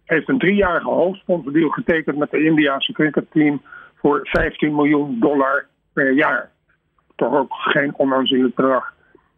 heeft 0.05 0.29
een 0.29 0.39
driejarige 0.39 0.89
hoofdsponsordeal 0.89 1.69
getekend 1.69 2.17
met 2.17 2.31
de 2.31 2.45
Indiaanse 2.45 2.93
cricketteam 2.93 3.63
voor 3.95 4.21
15 4.23 4.75
miljoen 4.75 5.21
dollar 5.21 5.67
per 5.93 6.13
jaar 6.13 6.51
toch 7.25 7.39
ook 7.39 7.53
geen 7.53 7.95
onaanzienlijk 7.97 8.55
bedrag. 8.55 8.93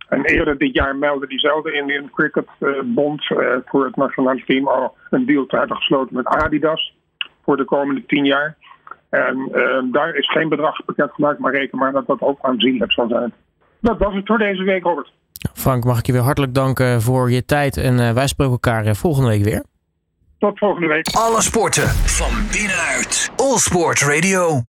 En 0.08 0.24
eerder 0.24 0.58
dit 0.58 0.74
jaar 0.74 0.96
meldde 0.96 1.26
diezelfde 1.26 1.72
Indian 1.72 2.10
Cricket 2.10 2.48
uh, 2.60 2.80
Bond 2.84 3.30
uh, 3.30 3.38
voor 3.64 3.84
het 3.84 3.96
nationale 3.96 4.44
team 4.44 4.68
al 4.68 4.96
een 5.10 5.26
deal 5.26 5.46
te 5.46 5.56
hebben 5.56 5.76
gesloten 5.76 6.16
met 6.16 6.26
Adidas 6.26 6.94
voor 7.42 7.56
de 7.56 7.64
komende 7.64 8.06
tien 8.06 8.24
jaar. 8.24 8.56
En 9.10 9.48
uh, 9.52 9.92
daar 9.92 10.14
is 10.14 10.30
geen 10.30 10.48
bedrag 10.48 10.84
bekendgemaakt, 10.84 11.38
maar 11.38 11.54
reken 11.54 11.78
maar 11.78 11.92
dat 11.92 12.06
dat 12.06 12.20
ook 12.20 12.38
aanzienlijk 12.40 12.92
zal 12.92 13.08
zijn. 13.08 13.32
Dat 13.80 13.98
was 13.98 14.14
het 14.14 14.26
voor 14.26 14.38
deze 14.38 14.62
week, 14.62 14.82
Robert. 14.82 15.12
Frank, 15.54 15.84
mag 15.84 15.98
ik 15.98 16.06
je 16.06 16.12
weer 16.12 16.22
hartelijk 16.22 16.54
danken 16.54 17.02
voor 17.02 17.30
je 17.30 17.44
tijd 17.44 17.76
en 17.76 18.14
wij 18.14 18.26
spreken 18.26 18.52
elkaar 18.52 18.94
volgende 18.94 19.28
week 19.28 19.44
weer. 19.44 19.64
Tot 20.38 20.58
volgende 20.58 20.86
week. 20.86 21.08
Alle 21.12 21.42
sporten 21.42 21.88
van 21.88 22.32
binnenuit. 22.52 23.32
All 23.36 23.56
Sport 23.56 24.00
Radio. 24.00 24.62